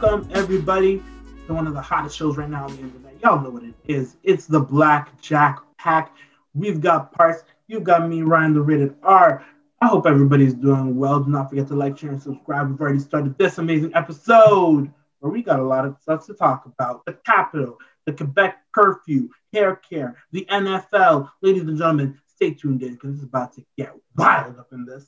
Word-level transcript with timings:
welcome 0.00 0.28
everybody 0.34 1.02
to 1.46 1.54
one 1.54 1.66
of 1.66 1.72
the 1.72 1.80
hottest 1.80 2.18
shows 2.18 2.36
right 2.36 2.50
now 2.50 2.64
on 2.64 2.76
the 2.76 2.82
internet. 2.82 3.14
Y'all 3.22 3.40
know 3.40 3.48
what 3.48 3.62
it 3.62 3.74
is. 3.88 4.16
It's 4.22 4.46
the 4.46 4.60
Black 4.60 5.18
Jack 5.22 5.58
Pack. 5.78 6.14
We've 6.52 6.82
got 6.82 7.12
Parse. 7.12 7.42
You've 7.66 7.84
got 7.84 8.06
me, 8.06 8.20
Ryan, 8.20 8.52
the 8.52 8.60
rated 8.60 8.94
R. 9.02 9.42
I 9.80 9.86
hope 9.86 10.06
everybody's 10.06 10.52
doing 10.52 10.96
well. 10.96 11.20
Do 11.20 11.30
not 11.30 11.48
forget 11.48 11.68
to 11.68 11.74
like, 11.74 11.96
share, 11.96 12.10
and 12.10 12.20
subscribe. 12.20 12.70
We've 12.70 12.80
already 12.80 12.98
started 12.98 13.38
this 13.38 13.56
amazing 13.56 13.92
episode 13.94 14.92
where 15.20 15.32
we 15.32 15.42
got 15.42 15.60
a 15.60 15.64
lot 15.64 15.86
of 15.86 15.96
stuff 16.02 16.26
to 16.26 16.34
talk 16.34 16.66
about. 16.66 17.06
The 17.06 17.14
Capitol, 17.24 17.78
the 18.04 18.12
Quebec 18.12 18.58
curfew, 18.72 19.30
hair 19.54 19.76
care, 19.76 20.18
the 20.30 20.44
NFL. 20.50 21.30
Ladies 21.40 21.62
and 21.62 21.78
gentlemen, 21.78 22.18
stay 22.26 22.52
tuned 22.52 22.82
in 22.82 22.94
because 22.94 23.14
it's 23.14 23.24
about 23.24 23.54
to 23.54 23.64
get 23.78 23.94
wild 24.14 24.58
up 24.58 24.68
in 24.72 24.84
this. 24.84 25.06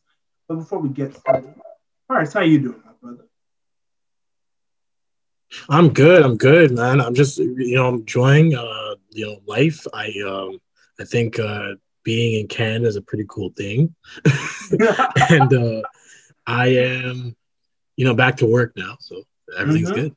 But 0.48 0.55
before 0.55 0.78
we 0.78 0.88
get 0.88 1.14
started, 1.14 1.55
Parse, 2.08 2.32
how 2.32 2.41
you 2.41 2.58
doing, 2.58 2.82
my 2.86 2.92
brother? 3.02 3.27
I'm 5.68 5.88
good. 5.92 6.22
I'm 6.22 6.36
good, 6.36 6.72
man. 6.72 7.00
I'm 7.00 7.14
just 7.14 7.38
you 7.38 7.74
know 7.76 7.88
I'm 7.88 7.96
enjoying 7.96 8.54
uh 8.54 8.94
you 9.10 9.26
know 9.26 9.36
life. 9.46 9.86
I 9.94 10.12
um 10.26 10.60
I 11.00 11.04
think 11.04 11.38
uh 11.38 11.74
being 12.04 12.40
in 12.40 12.46
Canada 12.48 12.86
is 12.86 12.96
a 12.96 13.02
pretty 13.02 13.24
cool 13.28 13.50
thing, 13.56 13.94
and 15.30 15.52
uh 15.52 15.82
I 16.46 16.68
am 16.68 17.34
you 17.96 18.05
know 18.05 18.14
back 18.14 18.36
to 18.38 18.46
work 18.46 18.72
now, 18.77 18.96
so 19.00 19.22
everything's 19.58 19.90
Mhm. 19.90 19.94
good. 19.94 20.16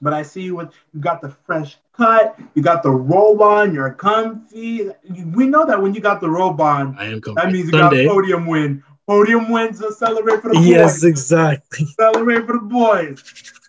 But 0.00 0.12
I 0.14 0.22
see 0.22 0.42
you 0.42 0.56
with 0.56 0.70
you 0.92 1.00
got 1.00 1.20
the 1.20 1.28
fresh 1.46 1.78
cut, 1.96 2.38
you 2.54 2.62
got 2.62 2.82
the 2.82 2.90
robe 2.90 3.40
on, 3.40 3.72
you're 3.74 3.90
comfy. 3.92 4.90
We 5.34 5.46
know 5.46 5.64
that 5.66 5.80
when 5.80 5.94
you 5.94 6.00
got 6.00 6.20
the 6.20 6.28
robe 6.30 6.60
on, 6.60 6.96
I 6.98 7.06
am 7.06 7.20
coming. 7.20 7.36
that 7.36 7.52
means 7.52 7.66
you 7.66 7.70
Sunday. 7.72 8.04
got 8.04 8.14
a 8.14 8.14
podium 8.14 8.46
win. 8.46 8.82
Podium 9.06 9.50
wins 9.50 9.80
to 9.80 9.92
celebrate 9.92 10.40
for 10.42 10.48
the 10.48 10.54
boys. 10.54 10.66
Yes, 10.66 11.04
exactly. 11.04 11.86
Celebrate 11.98 12.46
for 12.46 12.54
the 12.54 12.60
boys. 12.60 13.22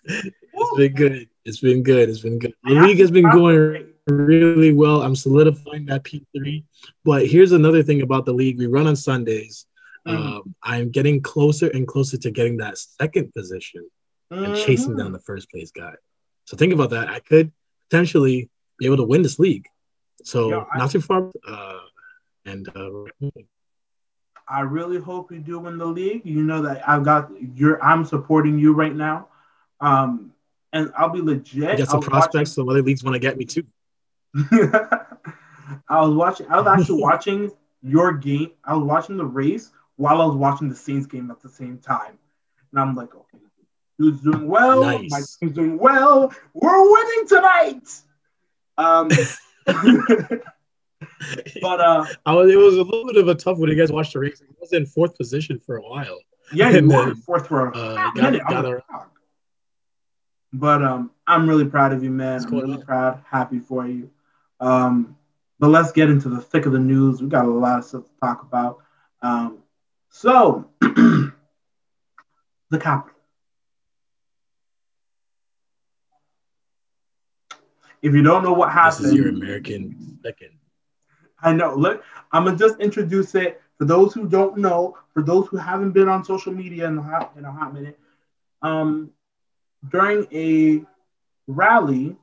It's 0.56 0.76
been 0.76 0.92
good. 0.94 1.28
It's 1.44 1.60
been 1.60 1.82
good. 1.82 2.08
It's 2.08 2.20
been 2.20 2.38
good. 2.38 2.54
The 2.64 2.74
league 2.74 2.98
has 3.00 3.10
been 3.10 3.30
going 3.30 3.86
really 4.06 4.72
well. 4.72 5.02
I'm 5.02 5.16
solidifying 5.16 5.86
that 5.86 6.04
P3. 6.04 6.64
But 7.04 7.26
here's 7.26 7.52
another 7.52 7.82
thing 7.82 8.02
about 8.02 8.24
the 8.26 8.32
league. 8.32 8.58
We 8.58 8.66
run 8.66 8.86
on 8.86 8.96
Sundays. 8.96 9.66
Mhm. 10.06 10.14
Um, 10.14 10.54
I'm 10.62 10.90
getting 10.90 11.20
closer 11.22 11.68
and 11.68 11.86
closer 11.88 12.16
to 12.18 12.30
getting 12.30 12.58
that 12.58 12.76
second 12.78 13.32
position 13.32 13.88
and 14.30 14.54
chasing 14.56 14.92
Mhm. 14.94 14.98
down 14.98 15.12
the 15.12 15.20
first 15.20 15.50
place 15.50 15.70
guy. 15.70 15.94
So 16.44 16.56
think 16.56 16.72
about 16.72 16.90
that. 16.90 17.08
I 17.08 17.20
could 17.20 17.52
potentially 17.88 18.50
be 18.78 18.86
able 18.86 18.98
to 18.98 19.04
win 19.04 19.22
this 19.22 19.38
league. 19.38 19.66
So 20.22 20.50
Yeah, 20.50 20.64
I- 20.72 20.78
not 20.78 20.90
too 20.90 21.00
far. 21.00 21.30
Uh, 21.46 21.80
and 22.44 22.68
uh, 22.76 23.30
I 24.46 24.60
really 24.60 24.98
hope 24.98 25.32
you 25.32 25.38
do 25.38 25.58
win 25.60 25.78
the 25.78 25.86
league. 25.86 26.22
You 26.26 26.42
know 26.42 26.60
that 26.62 26.86
I've 26.86 27.02
got 27.04 27.30
you're 27.56 27.82
I'm 27.82 28.04
supporting 28.04 28.58
you 28.58 28.72
right 28.74 28.94
now. 28.94 29.28
Um 29.80 30.33
and 30.74 30.92
I'll 30.98 31.08
be 31.08 31.22
legit. 31.22 31.70
I 31.70 31.76
got 31.76 31.88
some 31.88 32.00
was 32.00 32.08
prospects. 32.08 32.52
Some 32.52 32.68
other 32.68 32.82
leagues 32.82 33.02
want 33.02 33.14
to 33.14 33.18
get 33.18 33.38
me 33.38 33.46
too. 33.46 33.64
I 35.88 36.00
was 36.04 36.14
watching 36.14 36.46
I 36.50 36.60
was 36.60 36.66
actually 36.66 37.00
watching 37.10 37.50
your 37.82 38.12
game. 38.12 38.50
I 38.64 38.74
was 38.74 38.84
watching 38.84 39.16
the 39.16 39.24
race 39.24 39.70
while 39.96 40.20
I 40.20 40.26
was 40.26 40.36
watching 40.36 40.68
the 40.68 40.74
Saints 40.74 41.06
game 41.06 41.30
at 41.30 41.40
the 41.40 41.48
same 41.48 41.78
time. 41.78 42.18
And 42.72 42.80
I'm 42.80 42.94
like, 42.94 43.14
okay, 43.14 43.38
dude's 43.98 44.20
doing 44.22 44.48
well, 44.48 44.82
Nice. 44.82 45.10
my 45.10 45.20
team's 45.40 45.54
doing 45.54 45.78
well, 45.78 46.32
we're 46.52 46.92
winning 46.92 47.26
tonight. 47.28 47.88
Um 48.76 49.08
but 51.62 51.80
uh 51.80 52.04
I 52.26 52.32
was, 52.34 52.50
it 52.50 52.56
was 52.56 52.74
a 52.76 52.82
little 52.82 53.06
bit 53.06 53.16
of 53.16 53.28
a 53.28 53.34
tough 53.34 53.58
one. 53.58 53.68
You 53.68 53.76
guys 53.76 53.92
watched 53.92 54.12
the 54.14 54.18
race. 54.20 54.42
I 54.42 54.46
was 54.60 54.72
in 54.72 54.86
fourth 54.86 55.16
position 55.16 55.58
for 55.58 55.76
a 55.76 55.82
while. 55.82 56.18
Yeah, 56.52 56.70
you 56.70 56.78
And 56.78 56.88
were 56.88 56.96
then, 56.96 57.08
in 57.10 57.14
fourth 57.16 57.50
row. 57.50 57.70
uh, 57.70 58.10
got- 58.12 58.34
it. 58.34 58.42
Got 58.48 58.64
a 58.64 58.76
a-. 58.78 59.06
But 60.54 60.84
um, 60.84 61.10
I'm 61.26 61.48
really 61.48 61.64
proud 61.64 61.92
of 61.92 62.04
you, 62.04 62.10
man. 62.10 62.44
I'm 62.44 62.52
really 62.52 62.74
on? 62.74 62.82
proud, 62.82 63.20
happy 63.28 63.58
for 63.58 63.86
you. 63.88 64.08
Um, 64.60 65.16
but 65.58 65.68
let's 65.68 65.90
get 65.90 66.08
into 66.08 66.28
the 66.28 66.40
thick 66.40 66.64
of 66.66 66.72
the 66.72 66.78
news. 66.78 67.20
We 67.20 67.28
got 67.28 67.44
a 67.44 67.50
lot 67.50 67.80
of 67.80 67.84
stuff 67.84 68.04
to 68.04 68.10
talk 68.20 68.42
about. 68.42 68.78
Um, 69.20 69.58
so, 70.10 70.70
the 70.80 71.32
Capitol. 72.78 73.18
If 78.00 78.14
you 78.14 78.22
don't 78.22 78.44
know 78.44 78.52
what 78.52 78.70
happened, 78.70 79.06
This 79.06 79.12
is 79.12 79.14
your 79.14 79.30
American 79.30 80.20
second. 80.22 80.50
I 81.42 81.52
know. 81.52 81.74
Look, 81.74 82.04
I'm 82.30 82.44
gonna 82.44 82.56
just 82.56 82.78
introduce 82.78 83.34
it 83.34 83.60
for 83.76 83.86
those 83.86 84.14
who 84.14 84.28
don't 84.28 84.58
know, 84.58 84.96
for 85.12 85.22
those 85.22 85.48
who 85.48 85.56
haven't 85.56 85.92
been 85.92 86.08
on 86.08 86.22
social 86.24 86.52
media 86.52 86.86
in 86.86 86.96
a 86.98 87.02
hot, 87.02 87.32
in 87.36 87.44
a 87.44 87.50
hot 87.50 87.74
minute. 87.74 87.98
Um, 88.62 89.10
during 89.90 90.26
a 90.32 90.84
rally 91.46 92.16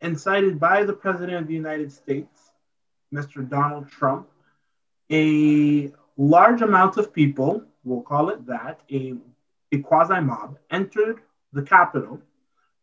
incited 0.00 0.60
by 0.60 0.84
the 0.84 0.92
President 0.92 1.38
of 1.38 1.46
the 1.46 1.54
United 1.54 1.90
States, 1.90 2.52
Mr. 3.12 3.48
Donald 3.48 3.88
Trump, 3.88 4.28
a 5.10 5.90
large 6.16 6.62
amount 6.62 6.96
of 6.96 7.12
people, 7.12 7.62
we'll 7.84 8.02
call 8.02 8.28
it 8.28 8.46
that, 8.46 8.80
a, 8.90 9.14
a 9.72 9.78
quasi 9.78 10.20
mob, 10.20 10.58
entered 10.70 11.20
the 11.52 11.62
Capitol 11.62 12.20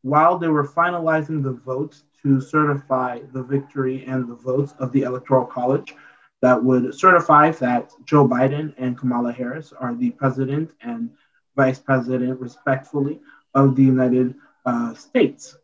while 0.02 0.38
they 0.38 0.48
were 0.48 0.68
finalizing 0.68 1.42
the 1.42 1.52
votes 1.52 2.04
to 2.22 2.42
certify 2.42 3.20
the 3.34 3.44
victory 3.44 4.04
and 4.06 4.28
the 4.28 4.36
votes 4.36 4.74
of 4.80 4.92
the 4.92 5.04
Electoral 5.04 5.46
College 5.46 5.96
that 6.42 6.64
would 6.64 6.94
certify 6.94 7.52
that 7.52 7.92
Joe 8.06 8.28
Biden 8.28 8.74
and 8.78 8.98
Kamala 8.98 9.32
Harris 9.32 9.74
are 9.74 9.96
the 9.96 10.12
president 10.12 10.72
and 10.82 11.10
vice 11.56 11.80
president, 11.80 12.40
respectfully, 12.40 13.20
of 13.56 13.76
the 13.76 13.84
United 13.84 14.36
uh, 14.66 14.94
States. 14.94 15.58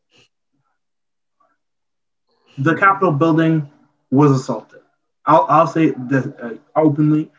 The 2.57 2.75
Capitol 2.75 3.11
building 3.11 3.69
was 4.09 4.31
assaulted. 4.31 4.81
I'll, 5.25 5.45
I'll 5.49 5.67
say 5.67 5.93
this 5.97 6.25
uh, 6.25 6.55
openly. 6.75 7.31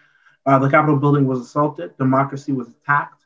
Uh, 0.47 0.59
the 0.59 0.71
Capitol 0.71 0.97
building 0.97 1.27
was 1.27 1.41
assaulted. 1.41 1.97
Democracy 1.97 2.53
was 2.53 2.69
attacked. 2.69 3.25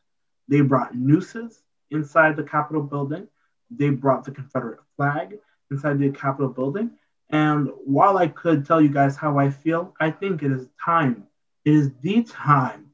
They 0.48 0.60
brought 0.60 0.94
nooses 0.94 1.62
inside 1.90 2.36
the 2.36 2.42
Capitol 2.42 2.82
building. 2.82 3.28
They 3.70 3.90
brought 3.90 4.24
the 4.24 4.30
Confederate 4.30 4.80
flag 4.96 5.38
inside 5.70 5.98
the 5.98 6.10
Capitol 6.10 6.48
building. 6.48 6.90
And 7.30 7.70
while 7.84 8.18
I 8.18 8.28
could 8.28 8.64
tell 8.64 8.80
you 8.80 8.88
guys 8.88 9.16
how 9.16 9.38
I 9.38 9.50
feel, 9.50 9.94
I 10.00 10.10
think 10.10 10.42
it 10.42 10.52
is 10.52 10.68
time. 10.82 11.24
It 11.64 11.74
is 11.74 11.90
the 12.00 12.22
time 12.22 12.90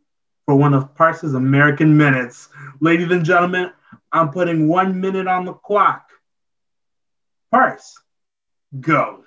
for 0.46 0.54
one 0.54 0.72
of 0.74 0.94
Parse's 0.94 1.34
American 1.34 1.96
minutes. 1.96 2.48
Ladies 2.80 3.10
and 3.10 3.24
gentlemen, 3.24 3.70
I'm 4.12 4.30
putting 4.30 4.68
one 4.68 5.00
minute 5.00 5.26
on 5.26 5.46
the 5.46 5.54
clock. 5.54 6.06
Parse, 7.50 7.98
go. 8.78 9.24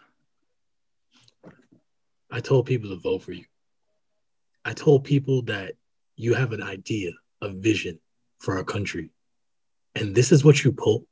I 2.32 2.40
told 2.40 2.66
people 2.66 2.90
to 2.92 2.98
vote 2.98 3.24
for 3.24 3.32
you. 3.32 3.46
I 4.64 4.74
told 4.74 5.04
people 5.04 5.44
that 5.44 5.74
you 6.16 6.34
have 6.34 6.52
an 6.52 6.62
idea, 6.62 7.12
a 7.42 7.50
vision 7.50 8.00
for 8.40 8.58
our 8.58 8.64
country. 8.64 9.10
And 9.96 10.14
this 10.14 10.32
is 10.32 10.44
what 10.44 10.64
you 10.64 10.72
pull. 10.72 11.06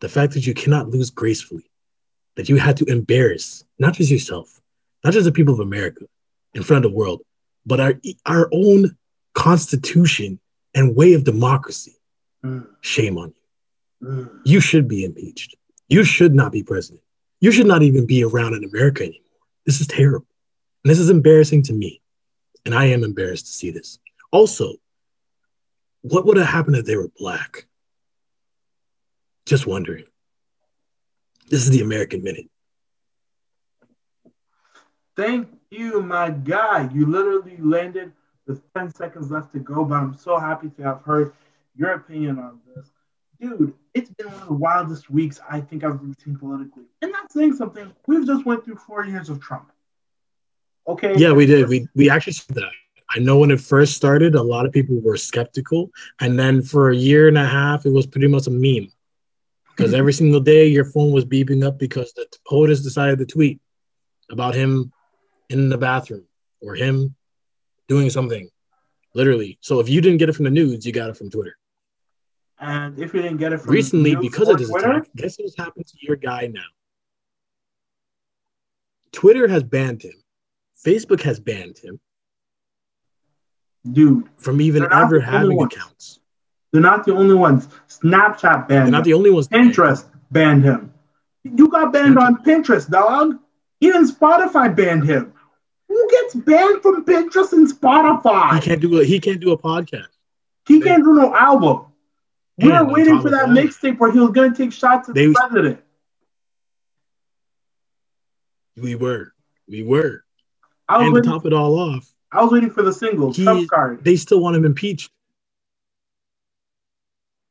The 0.00 0.08
fact 0.08 0.34
that 0.34 0.46
you 0.46 0.54
cannot 0.54 0.88
lose 0.88 1.10
gracefully, 1.10 1.70
that 2.36 2.48
you 2.48 2.56
had 2.56 2.76
to 2.78 2.84
embarrass 2.84 3.64
not 3.78 3.94
just 3.94 4.10
yourself, 4.10 4.60
not 5.04 5.12
just 5.12 5.24
the 5.24 5.32
people 5.32 5.54
of 5.54 5.60
America 5.60 6.04
in 6.54 6.62
front 6.62 6.84
of 6.84 6.90
the 6.90 6.96
world, 6.96 7.22
but 7.66 7.80
our, 7.80 7.94
our 8.26 8.48
own 8.52 8.96
constitution 9.34 10.38
and 10.74 10.96
way 10.96 11.14
of 11.14 11.24
democracy. 11.24 11.97
Mm, 12.44 12.66
Shame 12.80 13.18
on 13.18 13.32
you. 14.02 14.08
mm. 14.08 14.40
You 14.44 14.60
should 14.60 14.86
be 14.88 15.04
impeached. 15.04 15.56
You 15.88 16.04
should 16.04 16.34
not 16.34 16.52
be 16.52 16.62
president. 16.62 17.02
You 17.40 17.50
should 17.52 17.66
not 17.66 17.82
even 17.82 18.06
be 18.06 18.24
around 18.24 18.54
in 18.54 18.64
America 18.64 19.02
anymore. 19.04 19.22
This 19.66 19.80
is 19.80 19.86
terrible. 19.86 20.26
And 20.84 20.90
this 20.90 20.98
is 20.98 21.10
embarrassing 21.10 21.62
to 21.64 21.72
me. 21.72 22.00
And 22.64 22.74
I 22.74 22.86
am 22.86 23.04
embarrassed 23.04 23.46
to 23.46 23.52
see 23.52 23.70
this. 23.70 23.98
Also, 24.30 24.74
what 26.02 26.26
would 26.26 26.36
have 26.36 26.46
happened 26.46 26.76
if 26.76 26.84
they 26.84 26.96
were 26.96 27.08
black? 27.18 27.66
Just 29.46 29.66
wondering. 29.66 30.04
This 31.48 31.62
is 31.62 31.70
the 31.70 31.80
American 31.80 32.22
Minute. 32.22 32.48
Thank 35.16 35.48
you, 35.70 36.02
my 36.02 36.30
guy. 36.30 36.88
You 36.92 37.06
literally 37.06 37.56
landed 37.58 38.12
with 38.46 38.62
10 38.74 38.94
seconds 38.94 39.30
left 39.30 39.52
to 39.54 39.58
go, 39.58 39.84
but 39.84 39.94
I'm 39.96 40.14
so 40.14 40.38
happy 40.38 40.70
to 40.70 40.82
have 40.82 41.02
heard 41.02 41.32
your 41.78 41.92
opinion 41.92 42.38
on 42.38 42.60
this. 42.74 42.90
Dude, 43.40 43.72
it's 43.94 44.10
been 44.10 44.26
one 44.26 44.42
of 44.42 44.48
the 44.48 44.54
wildest 44.54 45.08
weeks 45.10 45.40
I 45.48 45.60
think 45.60 45.84
I've 45.84 46.00
seen 46.24 46.36
politically. 46.36 46.84
And 47.02 47.12
not 47.12 47.30
saying 47.30 47.54
something, 47.54 47.92
we've 48.06 48.26
just 48.26 48.44
went 48.44 48.64
through 48.64 48.76
four 48.76 49.04
years 49.06 49.30
of 49.30 49.40
Trump. 49.40 49.70
Okay? 50.88 51.14
Yeah, 51.16 51.32
we 51.32 51.46
did. 51.46 51.68
We 51.68 51.86
we 51.94 52.10
actually 52.10 52.32
said 52.32 52.56
that. 52.56 52.72
I 53.10 53.20
know 53.20 53.38
when 53.38 53.50
it 53.50 53.60
first 53.60 53.94
started, 53.94 54.34
a 54.34 54.42
lot 54.42 54.66
of 54.66 54.72
people 54.72 55.00
were 55.00 55.16
skeptical, 55.16 55.90
and 56.20 56.38
then 56.38 56.62
for 56.62 56.90
a 56.90 56.96
year 56.96 57.28
and 57.28 57.38
a 57.38 57.46
half, 57.46 57.86
it 57.86 57.90
was 57.90 58.06
pretty 58.06 58.26
much 58.26 58.46
a 58.48 58.50
meme. 58.50 58.90
Because 59.70 59.94
every 59.94 60.12
single 60.12 60.40
day, 60.40 60.66
your 60.66 60.84
phone 60.84 61.12
was 61.12 61.24
beeping 61.24 61.64
up 61.64 61.78
because 61.78 62.12
the 62.12 62.26
POTUS 62.50 62.82
decided 62.82 63.20
to 63.20 63.26
tweet 63.26 63.60
about 64.28 64.56
him 64.56 64.92
in 65.48 65.68
the 65.68 65.78
bathroom 65.78 66.24
or 66.60 66.74
him 66.74 67.14
doing 67.86 68.10
something, 68.10 68.50
literally. 69.14 69.56
So 69.60 69.78
if 69.78 69.88
you 69.88 70.00
didn't 70.00 70.18
get 70.18 70.28
it 70.28 70.34
from 70.34 70.46
the 70.46 70.50
news, 70.50 70.84
you 70.84 70.92
got 70.92 71.10
it 71.10 71.16
from 71.16 71.30
Twitter. 71.30 71.56
And 72.60 72.98
if 72.98 73.14
you 73.14 73.22
didn't 73.22 73.38
get 73.38 73.52
it 73.52 73.58
from 73.60 73.72
Recently, 73.72 74.16
because 74.16 74.48
of 74.48 74.58
this 74.58 74.68
Twitter, 74.68 74.90
attack, 74.90 75.08
guess 75.14 75.36
what's 75.38 75.56
happened 75.56 75.86
to 75.86 75.96
your 76.00 76.16
guy 76.16 76.48
now? 76.52 76.60
Twitter 79.12 79.46
has 79.48 79.62
banned 79.62 80.02
him. 80.02 80.14
Facebook 80.84 81.22
has 81.22 81.40
banned 81.40 81.78
him 81.78 82.00
dude, 83.92 84.28
from 84.36 84.60
even 84.60 84.84
ever 84.92 85.20
having 85.20 85.60
accounts. 85.60 86.20
they're 86.72 86.82
not 86.82 87.04
the 87.04 87.14
only 87.14 87.34
ones. 87.34 87.68
Snapchat 87.88 88.68
They're 88.68 88.80
banned 88.80 88.90
not 88.92 89.04
the 89.04 89.14
only 89.14 89.30
ones. 89.30 89.48
Pinterest 89.48 90.04
banned 90.30 90.64
him. 90.64 90.92
You 91.44 91.68
got 91.68 91.92
banned 91.92 92.18
on 92.18 92.42
Pinterest, 92.44 92.88
dog. 92.90 93.38
Even 93.80 94.08
Spotify 94.08 94.74
banned 94.74 95.04
him. 95.04 95.32
Who 95.88 96.10
gets 96.10 96.34
banned 96.34 96.82
from 96.82 97.04
Pinterest 97.04 97.52
and 97.52 97.68
Spotify? 97.72 98.56
He 98.56 98.60
can't 98.60 98.80
do 98.80 99.00
a 99.00 99.04
he 99.04 99.20
can't 99.20 99.40
do 99.40 99.52
a 99.52 99.58
podcast. 99.58 100.08
He 100.66 100.80
can't 100.80 101.02
do 101.02 101.14
no 101.14 101.34
album. 101.34 101.86
We 102.58 102.68
were 102.72 102.84
waiting 102.84 103.20
for 103.20 103.30
that 103.30 103.48
mixtape 103.48 103.98
where 103.98 104.10
he 104.10 104.18
was 104.18 104.30
gonna 104.30 104.54
take 104.54 104.72
shots 104.72 105.08
at 105.08 105.14
They- 105.14 105.26
the 105.26 105.32
president. 105.34 105.80
We 108.76 108.94
were. 108.94 109.32
We 109.68 109.82
were. 109.82 110.24
I 110.88 110.98
was 110.98 111.06
And 111.06 111.14
to 111.14 111.20
waiting. 111.20 111.30
top 111.30 111.46
it 111.46 111.52
all 111.52 111.78
off, 111.78 112.12
I 112.32 112.42
was 112.42 112.52
waiting 112.52 112.70
for 112.70 112.82
the 112.82 112.92
single 112.92 113.32
He- 113.32 113.44
Trump 113.44 113.68
card. 113.68 114.04
they 114.04 114.16
still 114.16 114.40
want 114.40 114.56
him 114.56 114.64
impeached. 114.64 115.10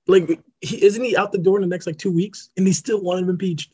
Like, 0.07 0.41
he, 0.61 0.83
isn't 0.83 1.03
he 1.03 1.17
out 1.17 1.31
the 1.31 1.37
door 1.37 1.57
in 1.57 1.61
the 1.61 1.67
next 1.67 1.85
like 1.85 1.97
two 1.97 2.11
weeks? 2.11 2.49
And 2.57 2.65
they 2.65 2.71
still 2.71 3.01
want 3.01 3.19
him 3.21 3.29
impeached. 3.29 3.73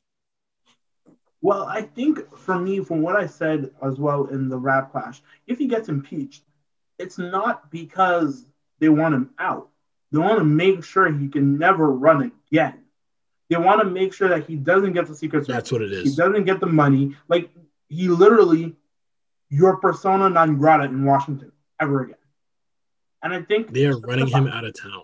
Well, 1.41 1.63
I 1.65 1.81
think 1.83 2.36
for 2.38 2.57
me, 2.59 2.79
from 2.79 3.01
what 3.01 3.15
I 3.15 3.27
said 3.27 3.71
as 3.81 4.00
well 4.00 4.25
in 4.25 4.50
the 4.50 4.57
rap 4.57 4.91
clash, 4.91 5.21
if 5.45 5.57
he 5.59 5.68
gets 5.68 5.89
impeached, 5.89 6.44
it's 6.97 7.18
not 7.18 7.69
because 7.69 8.45
they 8.79 8.89
want 8.89 9.13
him 9.13 9.29
out. 9.38 9.69
They 10.13 10.19
want 10.19 10.38
to 10.38 10.45
make 10.45 10.83
sure 10.83 11.12
he 11.12 11.27
can 11.27 11.57
never 11.57 11.92
run 11.92 12.31
again. 12.51 12.83
They 13.50 13.57
want 13.57 13.81
to 13.81 13.89
make 13.89 14.13
sure 14.13 14.30
that 14.30 14.45
he 14.45 14.56
doesn't 14.56 14.94
get 14.94 15.07
the 15.07 15.15
secret 15.15 15.48
service. 15.48 15.56
That's 15.56 15.71
what 15.71 15.81
it 15.81 15.92
is. 15.92 16.04
He 16.04 16.15
doesn't 16.15 16.44
get 16.45 16.60
the 16.60 16.68
money. 16.68 17.15
Like 17.27 17.50
he 17.89 18.07
literally, 18.10 18.75
your 19.50 19.77
persona 19.77 20.30
non 20.30 20.57
grata 20.57 20.83
in 20.83 21.04
Washington 21.04 21.51
ever 21.80 22.04
again. 22.04 22.15
And 23.24 23.33
I 23.33 23.42
think 23.42 23.74
They 23.74 23.88
are 23.88 23.98
running 23.98 24.27
him 24.27 24.48
out 24.48 24.65
of 24.65 24.80
town. 24.80 25.04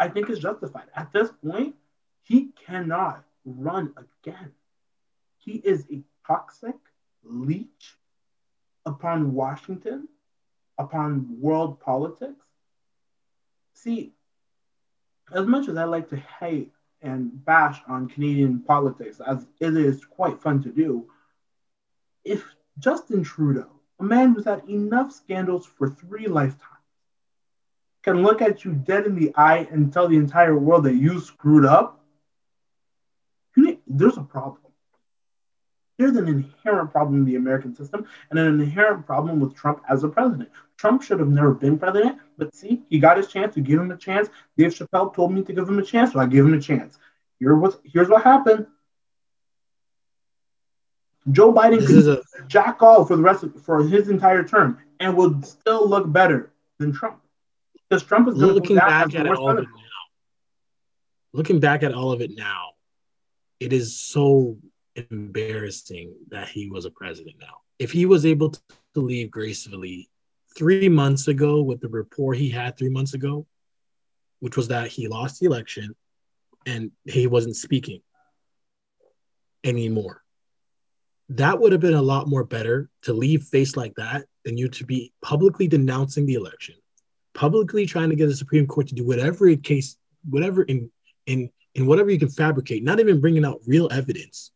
I 0.00 0.08
think 0.08 0.30
it's 0.30 0.40
justified. 0.40 0.86
At 0.96 1.12
this 1.12 1.30
point, 1.44 1.74
he 2.22 2.52
cannot 2.66 3.24
run 3.44 3.92
again. 3.96 4.52
He 5.36 5.52
is 5.52 5.84
a 5.92 6.02
toxic 6.26 6.76
leech 7.22 7.96
upon 8.86 9.34
Washington, 9.34 10.08
upon 10.78 11.40
world 11.40 11.80
politics. 11.80 12.47
See, 13.82 14.12
as 15.32 15.46
much 15.46 15.68
as 15.68 15.76
I 15.76 15.84
like 15.84 16.08
to 16.08 16.16
hate 16.16 16.72
and 17.00 17.44
bash 17.44 17.80
on 17.86 18.08
Canadian 18.08 18.60
politics, 18.60 19.20
as 19.24 19.46
it 19.60 19.76
is 19.76 20.04
quite 20.04 20.42
fun 20.42 20.60
to 20.64 20.70
do, 20.70 21.06
if 22.24 22.44
Justin 22.80 23.22
Trudeau, 23.22 23.70
a 24.00 24.02
man 24.02 24.34
who's 24.34 24.46
had 24.46 24.68
enough 24.68 25.12
scandals 25.12 25.64
for 25.64 25.88
three 25.88 26.26
lifetimes, 26.26 26.64
can 28.02 28.24
look 28.24 28.42
at 28.42 28.64
you 28.64 28.72
dead 28.72 29.06
in 29.06 29.14
the 29.14 29.32
eye 29.36 29.68
and 29.70 29.92
tell 29.92 30.08
the 30.08 30.16
entire 30.16 30.58
world 30.58 30.82
that 30.84 30.94
you 30.96 31.20
screwed 31.20 31.64
up, 31.64 32.04
there's 33.86 34.16
a 34.16 34.22
problem. 34.22 34.67
There's 35.98 36.16
an 36.16 36.28
inherent 36.28 36.92
problem 36.92 37.20
in 37.20 37.24
the 37.24 37.34
American 37.34 37.74
system 37.74 38.06
and 38.30 38.38
an 38.38 38.60
inherent 38.60 39.04
problem 39.04 39.40
with 39.40 39.54
Trump 39.54 39.82
as 39.88 40.04
a 40.04 40.08
president. 40.08 40.48
Trump 40.76 41.02
should 41.02 41.18
have 41.18 41.28
never 41.28 41.52
been 41.52 41.76
president, 41.76 42.18
but 42.36 42.54
see, 42.54 42.82
he 42.88 43.00
got 43.00 43.16
his 43.16 43.26
chance. 43.26 43.56
We 43.56 43.62
gave 43.62 43.80
him 43.80 43.90
a 43.90 43.96
chance. 43.96 44.28
Dave 44.56 44.72
Chappelle 44.72 45.12
told 45.12 45.32
me 45.32 45.42
to 45.42 45.52
give 45.52 45.68
him 45.68 45.78
a 45.78 45.82
chance, 45.82 46.12
so 46.12 46.20
I 46.20 46.26
gave 46.26 46.44
him 46.44 46.54
a 46.54 46.60
chance. 46.60 46.98
Here 47.40 47.56
was, 47.56 47.78
here's 47.82 48.08
what 48.08 48.22
happened. 48.22 48.66
Joe 51.32 51.52
Biden 51.52 51.80
This 51.80 51.88
could 51.88 51.96
is 51.96 52.06
a 52.06 52.22
jack 52.46 52.80
all 52.80 53.04
for 53.04 53.16
the 53.16 53.22
rest 53.22 53.42
of 53.42 53.60
for 53.62 53.82
his 53.82 54.08
entire 54.08 54.44
term 54.44 54.78
and 55.00 55.16
would 55.16 55.44
still 55.44 55.86
look 55.86 56.10
better 56.10 56.52
than 56.78 56.92
Trump. 56.92 57.20
Because 57.88 58.04
Trump 58.04 58.28
is 58.28 58.36
looking 58.36 58.76
back 58.76 59.14
at 59.14 59.26
all 59.26 59.50
of 59.50 59.58
it 59.58 59.64
now. 59.64 59.82
Looking 61.32 61.60
back 61.60 61.82
at 61.82 61.92
all 61.92 62.12
of 62.12 62.20
it 62.20 62.30
now, 62.36 62.70
it 63.60 63.72
is 63.72 63.98
so 63.98 64.56
embarrassing 65.10 66.14
that 66.28 66.48
he 66.48 66.68
was 66.68 66.84
a 66.84 66.90
president 66.90 67.36
now. 67.40 67.58
If 67.78 67.92
he 67.92 68.06
was 68.06 68.26
able 68.26 68.50
to 68.50 68.60
leave 68.94 69.30
gracefully 69.30 70.10
three 70.56 70.88
months 70.88 71.28
ago 71.28 71.62
with 71.62 71.80
the 71.80 71.88
rapport 71.88 72.34
he 72.34 72.48
had 72.48 72.76
three 72.76 72.88
months 72.88 73.14
ago, 73.14 73.46
which 74.40 74.56
was 74.56 74.68
that 74.68 74.88
he 74.88 75.08
lost 75.08 75.40
the 75.40 75.46
election 75.46 75.94
and 76.66 76.90
he 77.04 77.26
wasn't 77.26 77.56
speaking 77.56 78.00
anymore. 79.64 80.22
That 81.30 81.60
would 81.60 81.72
have 81.72 81.80
been 81.80 81.94
a 81.94 82.02
lot 82.02 82.28
more 82.28 82.44
better 82.44 82.88
to 83.02 83.12
leave 83.12 83.44
face 83.44 83.76
like 83.76 83.94
that 83.96 84.24
than 84.44 84.56
you 84.56 84.68
to 84.68 84.84
be 84.84 85.12
publicly 85.22 85.68
denouncing 85.68 86.24
the 86.24 86.34
election, 86.34 86.74
publicly 87.34 87.84
trying 87.86 88.10
to 88.10 88.16
get 88.16 88.26
the 88.28 88.36
Supreme 88.36 88.66
Court 88.66 88.88
to 88.88 88.94
do 88.94 89.06
whatever 89.06 89.54
case, 89.56 89.96
whatever 90.28 90.62
in 90.62 90.90
in 91.26 91.50
in 91.74 91.86
whatever 91.86 92.10
you 92.10 92.18
can 92.18 92.30
fabricate, 92.30 92.82
not 92.82 92.98
even 92.98 93.20
bringing 93.20 93.44
out 93.44 93.60
real 93.66 93.88
evidence. 93.92 94.52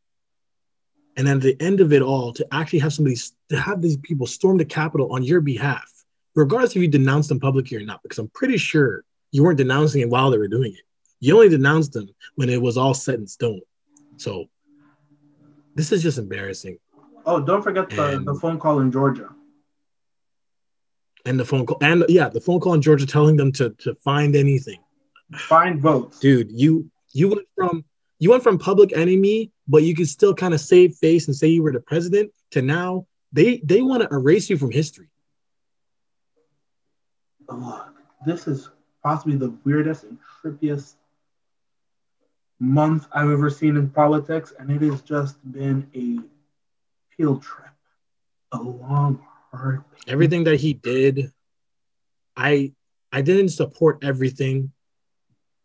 And 1.16 1.26
then 1.26 1.36
at 1.36 1.42
the 1.42 1.60
end 1.60 1.80
of 1.80 1.92
it 1.92 2.00
all, 2.02 2.32
to 2.32 2.46
actually 2.52 2.78
have 2.80 2.92
somebody 2.92 3.16
to 3.50 3.60
have 3.60 3.82
these 3.82 3.96
people 3.98 4.26
storm 4.26 4.56
the 4.56 4.64
Capitol 4.64 5.12
on 5.12 5.22
your 5.22 5.40
behalf, 5.40 5.84
regardless 6.34 6.74
if 6.74 6.80
you 6.82 6.88
denounced 6.88 7.28
them 7.28 7.38
publicly 7.40 7.76
or 7.76 7.84
not, 7.84 8.02
because 8.02 8.18
I'm 8.18 8.28
pretty 8.28 8.56
sure 8.56 9.04
you 9.30 9.42
weren't 9.42 9.58
denouncing 9.58 10.00
it 10.00 10.08
while 10.08 10.30
they 10.30 10.38
were 10.38 10.48
doing 10.48 10.72
it. 10.72 10.80
You 11.20 11.34
only 11.34 11.48
denounced 11.50 11.92
them 11.92 12.08
when 12.36 12.48
it 12.48 12.60
was 12.60 12.76
all 12.76 12.94
set 12.94 13.16
in 13.16 13.26
stone. 13.26 13.60
So 14.16 14.46
this 15.74 15.92
is 15.92 16.02
just 16.02 16.18
embarrassing. 16.18 16.78
Oh, 17.26 17.40
don't 17.40 17.62
forget 17.62 17.90
the, 17.90 18.16
And- 18.16 18.26
the 18.26 18.34
phone 18.34 18.58
call 18.58 18.80
in 18.80 18.90
Georgia. 18.90 19.28
And 21.24 21.38
the 21.38 21.44
phone 21.44 21.66
call, 21.66 21.78
and 21.80 22.04
yeah, 22.08 22.28
the 22.28 22.40
phone 22.40 22.58
call 22.58 22.74
in 22.74 22.82
Georgia 22.82 23.06
telling 23.06 23.36
them 23.36 23.52
to 23.52 23.70
to 23.78 23.94
find 24.02 24.34
anything. 24.34 24.80
Find 25.36 25.80
votes. 25.80 26.18
dude 26.18 26.50
you 26.50 26.90
you 27.12 27.28
went 27.28 27.46
from 27.56 27.84
you 28.22 28.30
went 28.30 28.42
from 28.42 28.56
public 28.56 28.96
enemy 28.96 29.50
but 29.66 29.82
you 29.82 29.94
could 29.94 30.08
still 30.08 30.32
kind 30.32 30.54
of 30.54 30.60
save 30.60 30.94
face 30.94 31.26
and 31.26 31.34
say 31.36 31.48
you 31.48 31.62
were 31.62 31.72
the 31.72 31.80
president 31.80 32.30
to 32.52 32.62
now 32.62 33.04
they 33.32 33.60
they 33.64 33.82
want 33.82 34.00
to 34.02 34.08
erase 34.16 34.48
you 34.48 34.56
from 34.56 34.70
history 34.70 35.08
Look, 37.48 37.88
this 38.24 38.46
is 38.46 38.70
possibly 39.02 39.36
the 39.36 39.52
weirdest 39.64 40.04
and 40.04 40.16
trippiest 40.42 40.94
month 42.60 43.08
I've 43.12 43.28
ever 43.28 43.50
seen 43.50 43.76
in 43.76 43.90
politics, 43.90 44.54
and 44.58 44.70
it 44.70 44.80
has 44.82 45.02
just 45.02 45.36
been 45.52 45.90
a 45.94 46.22
field 47.16 47.42
trip. 47.42 47.66
A 48.52 48.62
long, 48.62 49.20
hard. 49.50 49.82
everything 50.06 50.44
that 50.44 50.60
he 50.60 50.74
did 50.74 51.32
i 52.36 52.72
i 53.10 53.20
didn't 53.20 53.48
support 53.48 53.98
everything 54.02 54.72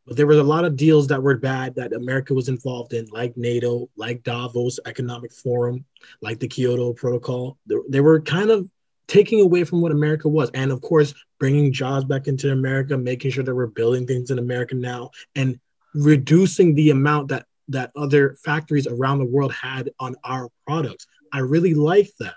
but 0.07 0.15
there 0.15 0.25
was 0.25 0.37
a 0.37 0.43
lot 0.43 0.63
of 0.63 0.77
deals 0.77 1.07
that 1.07 1.21
were 1.21 1.35
bad 1.35 1.75
that 1.75 1.93
america 1.93 2.33
was 2.33 2.49
involved 2.49 2.93
in 2.93 3.05
like 3.11 3.35
nato 3.35 3.89
like 3.97 4.23
davos 4.23 4.79
economic 4.85 5.31
forum 5.33 5.83
like 6.21 6.39
the 6.39 6.47
kyoto 6.47 6.93
protocol. 6.93 7.57
They, 7.89 7.99
were 7.99 8.21
kind 8.21 8.49
of 8.49 8.67
taking 9.07 9.41
away 9.41 9.63
from 9.63 9.81
what 9.81 9.91
america 9.91 10.27
was. 10.29 10.49
And 10.53 10.71
of 10.71 10.81
course 10.81 11.13
bringing 11.39 11.73
jobs 11.73 12.05
back 12.05 12.27
into 12.27 12.51
america 12.51 12.97
making 12.97 13.31
sure 13.31 13.43
that 13.43 13.53
we're 13.53 13.67
building 13.67 14.07
things 14.07 14.31
in 14.31 14.39
america 14.39 14.75
now 14.75 15.11
and 15.35 15.59
reducing 15.93 16.75
the 16.75 16.91
amount 16.91 17.29
that 17.29 17.45
that 17.69 17.91
other 17.95 18.37
factories 18.43 18.87
around 18.87 19.19
the 19.19 19.25
world 19.25 19.51
had 19.51 19.91
on 19.99 20.15
our 20.23 20.49
products. 20.65 21.05
I 21.33 21.39
really 21.39 21.73
like 21.73 22.09
that. 22.19 22.35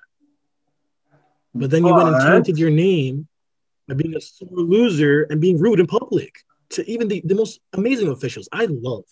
But 1.54 1.70
then 1.70 1.84
you 1.84 1.94
went 1.94 2.08
and 2.08 2.20
tainted 2.20 2.58
your 2.58 2.70
name 2.70 3.28
by 3.86 3.94
being 3.94 4.16
a 4.16 4.20
sore 4.20 4.48
loser 4.50 5.26
and 5.30 5.40
being 5.40 5.58
rude 5.60 5.78
in 5.78 5.86
public 5.86 6.34
to 6.70 6.88
even 6.90 7.08
the, 7.08 7.22
the 7.24 7.34
most 7.34 7.60
amazing 7.72 8.08
officials. 8.08 8.48
I 8.52 8.66
love 8.66 9.04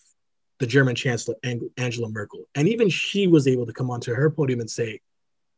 the 0.59 0.67
German 0.67 0.95
Chancellor 0.95 1.35
Ang- 1.43 1.69
Angela 1.77 2.09
Merkel. 2.09 2.45
And 2.55 2.67
even 2.67 2.89
she 2.89 3.27
was 3.27 3.47
able 3.47 3.65
to 3.65 3.73
come 3.73 3.89
onto 3.89 4.13
her 4.13 4.29
podium 4.29 4.59
and 4.59 4.69
say, 4.69 5.01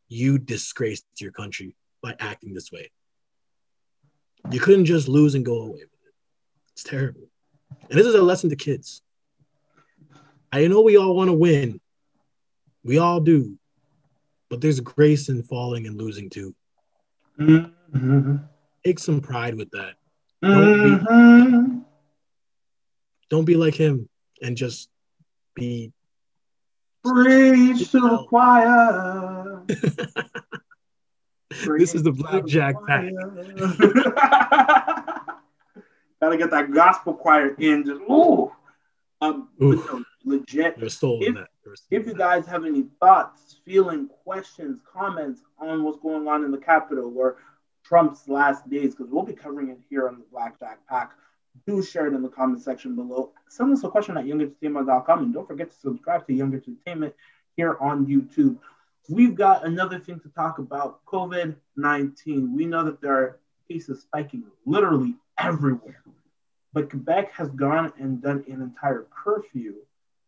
You 0.08 0.38
disgraced 0.38 1.04
your 1.18 1.32
country 1.32 1.76
by 2.02 2.14
acting 2.18 2.54
this 2.54 2.72
way. 2.72 2.90
You 4.50 4.60
couldn't 4.60 4.86
just 4.86 5.08
lose 5.08 5.34
and 5.34 5.44
go 5.44 5.62
away 5.62 5.72
with 5.72 5.82
it. 5.82 6.14
It's 6.72 6.82
terrible. 6.82 7.28
And 7.88 7.98
this 7.98 8.06
is 8.06 8.14
a 8.14 8.22
lesson 8.22 8.50
to 8.50 8.56
kids. 8.56 9.02
I 10.52 10.66
know 10.66 10.82
we 10.82 10.96
all 10.96 11.14
want 11.14 11.28
to 11.28 11.34
win. 11.34 11.80
We 12.84 12.98
all 12.98 13.20
do. 13.20 13.56
But 14.50 14.60
there's 14.60 14.80
grace 14.80 15.28
in 15.28 15.42
falling 15.42 15.86
and 15.86 15.96
losing 15.96 16.28
too. 16.28 16.54
Mm-hmm. 17.38 18.36
Take 18.84 18.98
some 18.98 19.20
pride 19.20 19.54
with 19.54 19.70
that. 19.70 19.94
Mm-hmm. 20.44 21.78
Don't 23.32 23.46
be 23.46 23.56
like 23.56 23.74
him 23.74 24.10
and 24.42 24.54
just 24.58 24.90
be 25.54 25.90
Preach 27.02 27.90
to 27.92 28.00
the 28.00 28.24
choir. 28.28 29.64
this 31.78 31.94
is 31.94 32.02
the 32.02 32.12
blackjack 32.12 32.74
pack. 32.86 33.06
Gotta 36.20 36.36
get 36.36 36.50
that 36.50 36.72
gospel 36.74 37.14
choir 37.14 37.54
in. 37.58 37.86
Just 37.86 38.02
ooh. 38.02 38.52
Um, 39.22 39.48
no, 39.58 40.04
legit. 40.26 40.74
If. 40.78 41.38
If 41.90 42.06
you 42.06 42.12
guys 42.12 42.44
have 42.44 42.66
any 42.66 42.84
thoughts, 43.00 43.56
feeling, 43.64 44.10
questions, 44.24 44.82
comments 44.92 45.40
on 45.58 45.84
what's 45.84 45.98
going 46.00 46.28
on 46.28 46.44
in 46.44 46.50
the 46.50 46.58
Capitol 46.58 47.10
or 47.16 47.38
Trump's 47.82 48.28
last 48.28 48.68
days, 48.68 48.94
because 48.94 49.10
we'll 49.10 49.22
be 49.22 49.32
covering 49.32 49.70
it 49.70 49.78
here 49.88 50.06
on 50.06 50.18
the 50.18 50.24
Blackjack 50.30 50.86
Pack, 50.86 51.12
do 51.66 51.82
share 51.82 52.06
it 52.06 52.14
in 52.14 52.22
the 52.22 52.28
comment 52.28 52.62
section 52.62 52.94
below. 52.94 53.32
Send 53.48 53.72
us 53.72 53.84
a 53.84 53.88
question 53.88 54.16
at 54.16 54.24
youngentertainment.com 54.24 55.22
and 55.22 55.34
don't 55.34 55.46
forget 55.46 55.70
to 55.70 55.76
subscribe 55.76 56.26
to 56.26 56.32
Young 56.32 56.52
Entertainment 56.54 57.14
here 57.56 57.76
on 57.80 58.06
YouTube. 58.06 58.58
We've 59.08 59.34
got 59.34 59.66
another 59.66 59.98
thing 59.98 60.20
to 60.20 60.28
talk 60.30 60.58
about 60.58 61.04
COVID 61.06 61.56
19. 61.76 62.54
We 62.54 62.66
know 62.66 62.84
that 62.84 63.00
there 63.00 63.14
are 63.14 63.38
cases 63.68 64.02
spiking 64.02 64.44
literally 64.64 65.16
everywhere, 65.38 66.02
but 66.72 66.90
Quebec 66.90 67.32
has 67.32 67.48
gone 67.50 67.92
and 67.98 68.22
done 68.22 68.44
an 68.48 68.62
entire 68.62 69.06
curfew 69.10 69.74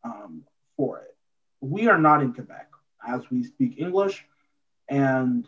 um, 0.03 0.43
for 0.77 1.01
it. 1.01 1.15
We 1.61 1.89
are 1.89 1.99
not 1.99 2.23
in 2.23 2.35
Quebec 2.35 2.69
as 3.07 3.31
we 3.31 3.45
speak 3.45 3.77
English, 3.79 4.25
and 4.89 5.47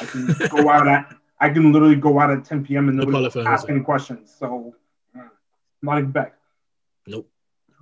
I 0.00 0.06
can 0.06 0.34
go 0.48 0.68
out 0.68 0.88
at 0.88 1.14
I 1.44 1.50
can 1.50 1.72
literally 1.72 1.96
go 1.96 2.18
out 2.20 2.30
at 2.30 2.42
10 2.46 2.64
p.m. 2.64 2.88
and 2.88 2.96
nobody 2.96 3.30
no 3.34 3.46
ask 3.46 3.68
any 3.68 3.80
questions. 3.80 4.34
So, 4.34 4.74
uh, 5.14 5.28
not 5.82 5.98
in 5.98 6.04
Quebec. 6.04 6.34
Nope. 7.06 7.28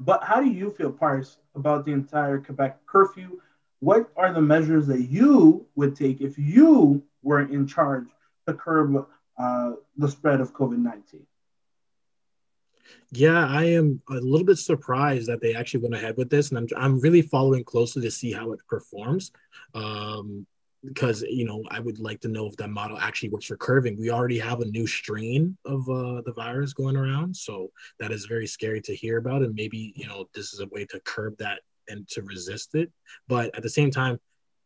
But 0.00 0.24
how 0.24 0.40
do 0.40 0.50
you 0.50 0.72
feel, 0.72 0.90
Parse, 0.90 1.38
about 1.54 1.84
the 1.84 1.92
entire 1.92 2.38
Quebec 2.38 2.84
curfew? 2.86 3.40
What 3.78 4.10
are 4.16 4.32
the 4.32 4.40
measures 4.40 4.88
that 4.88 5.02
you 5.02 5.64
would 5.76 5.94
take 5.94 6.20
if 6.20 6.36
you 6.38 7.04
were 7.22 7.42
in 7.42 7.68
charge 7.68 8.08
to 8.48 8.54
curb 8.54 9.06
uh, 9.38 9.72
the 9.96 10.08
spread 10.08 10.40
of 10.40 10.52
COVID 10.52 10.78
19? 10.78 11.24
Yeah, 13.12 13.46
I 13.46 13.64
am 13.64 14.02
a 14.10 14.14
little 14.14 14.44
bit 14.44 14.58
surprised 14.58 15.28
that 15.28 15.40
they 15.40 15.54
actually 15.54 15.84
went 15.84 15.94
ahead 15.94 16.16
with 16.16 16.30
this, 16.30 16.50
and 16.50 16.58
I'm, 16.58 16.66
I'm 16.76 16.98
really 16.98 17.22
following 17.22 17.62
closely 17.62 18.02
to 18.02 18.10
see 18.10 18.32
how 18.32 18.50
it 18.52 18.60
performs. 18.66 19.30
Um, 19.72 20.48
because 20.84 21.22
you 21.22 21.44
know 21.44 21.62
I 21.70 21.80
would 21.80 21.98
like 21.98 22.20
to 22.20 22.28
know 22.28 22.46
if 22.46 22.56
that 22.56 22.70
model 22.70 22.98
actually 22.98 23.28
works 23.28 23.46
for 23.46 23.56
curving. 23.56 23.98
We 23.98 24.10
already 24.10 24.38
have 24.38 24.60
a 24.60 24.66
new 24.66 24.86
strain 24.86 25.56
of 25.64 25.88
uh, 25.88 26.22
the 26.22 26.32
virus 26.34 26.72
going 26.72 26.96
around, 26.96 27.36
so 27.36 27.70
that 28.00 28.10
is 28.10 28.26
very 28.26 28.46
scary 28.46 28.80
to 28.82 28.94
hear 28.94 29.18
about. 29.18 29.42
And 29.42 29.54
maybe 29.54 29.92
you 29.96 30.06
know 30.06 30.28
this 30.34 30.52
is 30.52 30.60
a 30.60 30.66
way 30.66 30.84
to 30.86 31.00
curb 31.00 31.36
that 31.38 31.60
and 31.88 32.08
to 32.08 32.22
resist 32.22 32.74
it. 32.74 32.90
But 33.28 33.54
at 33.56 33.62
the 33.62 33.70
same 33.70 33.90
time, 33.90 34.18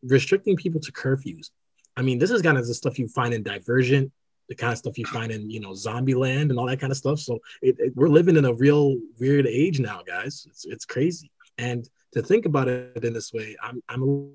restricting 0.03 0.57
people 0.57 0.81
to 0.81 0.93
curfews. 0.93 1.51
I 1.97 2.03
mean, 2.03 2.19
this 2.19 2.31
is 2.31 2.43
kind 2.43 2.59
of 2.59 2.67
the 2.67 2.75
stuff 2.75 2.99
you 2.99 3.09
find 3.09 3.33
in 3.33 3.43
Divergent, 3.43 4.13
the 4.49 4.55
kind 4.55 4.73
of 4.73 4.79
stuff 4.79 4.99
you 4.99 5.07
find 5.07 5.33
in 5.33 5.51
you 5.51 5.61
know 5.61 5.75
Zombie 5.75 6.15
Land 6.15 6.51
and 6.51 6.59
all 6.59 6.67
that 6.67 6.81
kind 6.81 6.93
of 6.93 6.97
stuff. 6.97 7.19
So 7.21 7.41
it, 7.61 7.77
it, 7.79 7.93
we're 7.95 8.09
living 8.09 8.37
in 8.37 8.45
a 8.47 8.55
real 8.55 8.97
weird 9.19 9.47
age 9.47 9.81
now, 9.81 10.03
guys. 10.07 10.47
It's 10.49 10.65
it's 10.65 10.85
crazy. 10.85 11.31
And 11.59 11.89
to 12.13 12.23
think 12.23 12.47
about 12.47 12.69
it 12.69 13.05
in 13.05 13.13
this 13.13 13.33
way, 13.33 13.57
I'm 13.63 13.83
I'm 13.89 14.31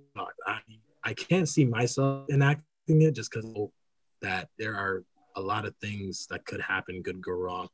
I, 0.45 0.59
I 1.03 1.13
can't 1.13 1.47
see 1.47 1.65
myself 1.65 2.29
enacting 2.29 3.01
it 3.01 3.15
just 3.15 3.31
because 3.31 3.45
that 4.21 4.49
there 4.57 4.75
are 4.75 5.03
a 5.35 5.41
lot 5.41 5.65
of 5.65 5.75
things 5.77 6.27
that 6.29 6.45
could 6.45 6.61
happen, 6.61 7.03
could 7.03 7.21
go 7.21 7.31
wrong. 7.31 7.67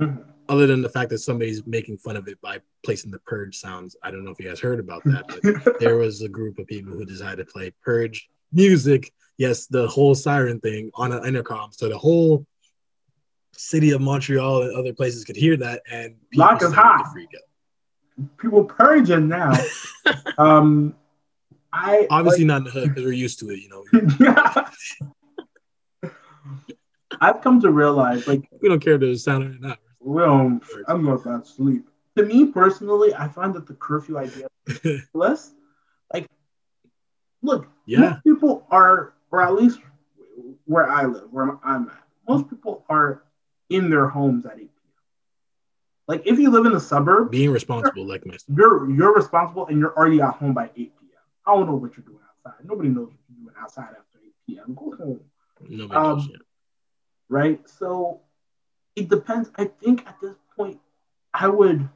Mm-hmm. 0.00 0.22
Other 0.48 0.66
than 0.66 0.82
the 0.82 0.88
fact 0.88 1.10
that 1.10 1.18
somebody's 1.18 1.66
making 1.66 1.98
fun 1.98 2.16
of 2.16 2.28
it 2.28 2.40
by 2.40 2.60
placing 2.84 3.10
the 3.10 3.18
purge 3.20 3.56
sounds. 3.56 3.96
I 4.02 4.10
don't 4.10 4.24
know 4.24 4.30
if 4.30 4.38
you 4.38 4.46
guys 4.46 4.60
heard 4.60 4.78
about 4.78 5.02
that, 5.04 5.64
but 5.64 5.78
there 5.80 5.96
was 5.96 6.22
a 6.22 6.28
group 6.28 6.58
of 6.58 6.66
people 6.66 6.92
who 6.92 7.04
decided 7.04 7.46
to 7.46 7.52
play 7.52 7.72
purge 7.82 8.28
music. 8.52 9.12
Yes, 9.38 9.66
the 9.66 9.86
whole 9.88 10.14
siren 10.14 10.60
thing 10.60 10.90
on 10.94 11.12
an 11.12 11.24
intercom. 11.26 11.72
So 11.72 11.88
the 11.88 11.98
whole 11.98 12.46
city 13.52 13.90
of 13.92 14.00
Montreal 14.00 14.62
and 14.62 14.76
other 14.76 14.92
places 14.92 15.24
could 15.24 15.36
hear 15.36 15.56
that 15.56 15.82
and 15.90 16.14
lock 16.34 16.62
is 16.62 16.72
hot. 16.72 17.06
People 18.38 18.64
purging 18.64 19.28
now. 19.28 19.52
um 20.38 20.94
I 21.76 22.06
obviously 22.10 22.44
like, 22.44 22.48
not 22.48 22.56
in 22.58 22.64
the 22.64 22.70
hood 22.70 22.88
because 22.88 23.04
we're 23.04 23.12
used 23.12 23.38
to 23.40 23.50
it, 23.50 23.60
you 23.60 23.68
know. 23.68 23.84
I've 27.20 27.40
come 27.42 27.60
to 27.60 27.70
realize, 27.70 28.26
like, 28.26 28.48
we 28.60 28.68
don't 28.68 28.80
care 28.80 28.94
if 28.94 29.00
there's 29.00 29.24
sound 29.24 29.44
or 29.44 29.58
not. 29.58 29.78
Well, 30.00 30.58
I'm 30.88 31.04
going 31.04 31.22
to 31.22 31.42
sleep. 31.46 31.88
To 32.16 32.24
me 32.24 32.46
personally, 32.46 33.14
I 33.14 33.28
find 33.28 33.54
that 33.54 33.66
the 33.66 33.74
curfew 33.74 34.18
idea 34.18 34.46
less 35.14 35.52
like, 36.12 36.26
look, 37.42 37.68
yeah, 37.84 38.18
people 38.24 38.66
are, 38.70 39.14
or 39.30 39.42
at 39.42 39.54
least 39.54 39.80
where 40.64 40.88
I 40.88 41.04
live, 41.04 41.30
where 41.30 41.58
I'm 41.62 41.88
at, 41.88 42.02
most 42.28 42.48
people 42.48 42.84
are 42.88 43.22
in 43.68 43.90
their 43.90 44.08
homes 44.08 44.46
at 44.46 44.52
8 44.52 44.58
p.m. 44.58 44.70
Like, 46.08 46.22
if 46.26 46.38
you 46.38 46.50
live 46.50 46.66
in 46.66 46.72
the 46.72 46.80
suburb, 46.80 47.30
being 47.30 47.50
responsible, 47.50 48.06
like 48.06 48.24
myself, 48.24 48.44
you're 48.56 48.90
you're 48.90 49.14
responsible 49.14 49.66
and 49.66 49.78
you're 49.78 49.94
already 49.96 50.20
at 50.20 50.34
home 50.34 50.54
by 50.54 50.64
8 50.64 50.74
p.m. 50.76 51.05
I 51.46 51.54
don't 51.54 51.66
know 51.66 51.74
what 51.74 51.96
you're 51.96 52.04
doing 52.04 52.18
outside. 52.28 52.64
Nobody 52.64 52.88
knows 52.88 53.08
what 53.08 53.16
you're 53.28 53.44
doing 53.44 53.54
outside 53.60 53.90
after 53.90 54.18
8 54.24 54.32
p.m. 54.46 54.74
Go 54.74 54.96
home. 54.96 55.20
Nobody 55.60 55.98
um, 55.98 56.18
knows, 56.18 56.28
Right? 57.28 57.68
So 57.68 58.20
it 58.94 59.08
depends. 59.08 59.50
I 59.56 59.66
think 59.66 60.06
at 60.06 60.16
this 60.20 60.36
point, 60.56 60.78
I 61.32 61.48
would. 61.48 61.88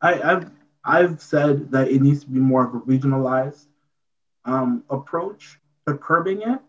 I, 0.00 0.22
I've 0.22 0.50
I've 0.84 1.20
said 1.20 1.70
that 1.72 1.88
it 1.88 2.00
needs 2.00 2.24
to 2.24 2.30
be 2.30 2.38
more 2.38 2.66
of 2.66 2.74
a 2.74 2.80
regionalized 2.80 3.66
um, 4.44 4.84
approach 4.88 5.58
to 5.86 5.94
curbing 5.98 6.42
it 6.42 6.60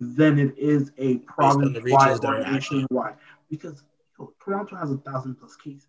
than 0.00 0.38
it 0.38 0.56
is 0.58 0.92
a 0.98 1.16
province-wide 1.18 2.24
or 2.24 2.40
nationwide. 2.40 3.14
Because 3.50 3.82
yo, 4.18 4.32
Toronto 4.44 4.76
has 4.76 4.90
a 4.90 4.98
thousand 4.98 5.36
plus 5.36 5.56
cases 5.56 5.88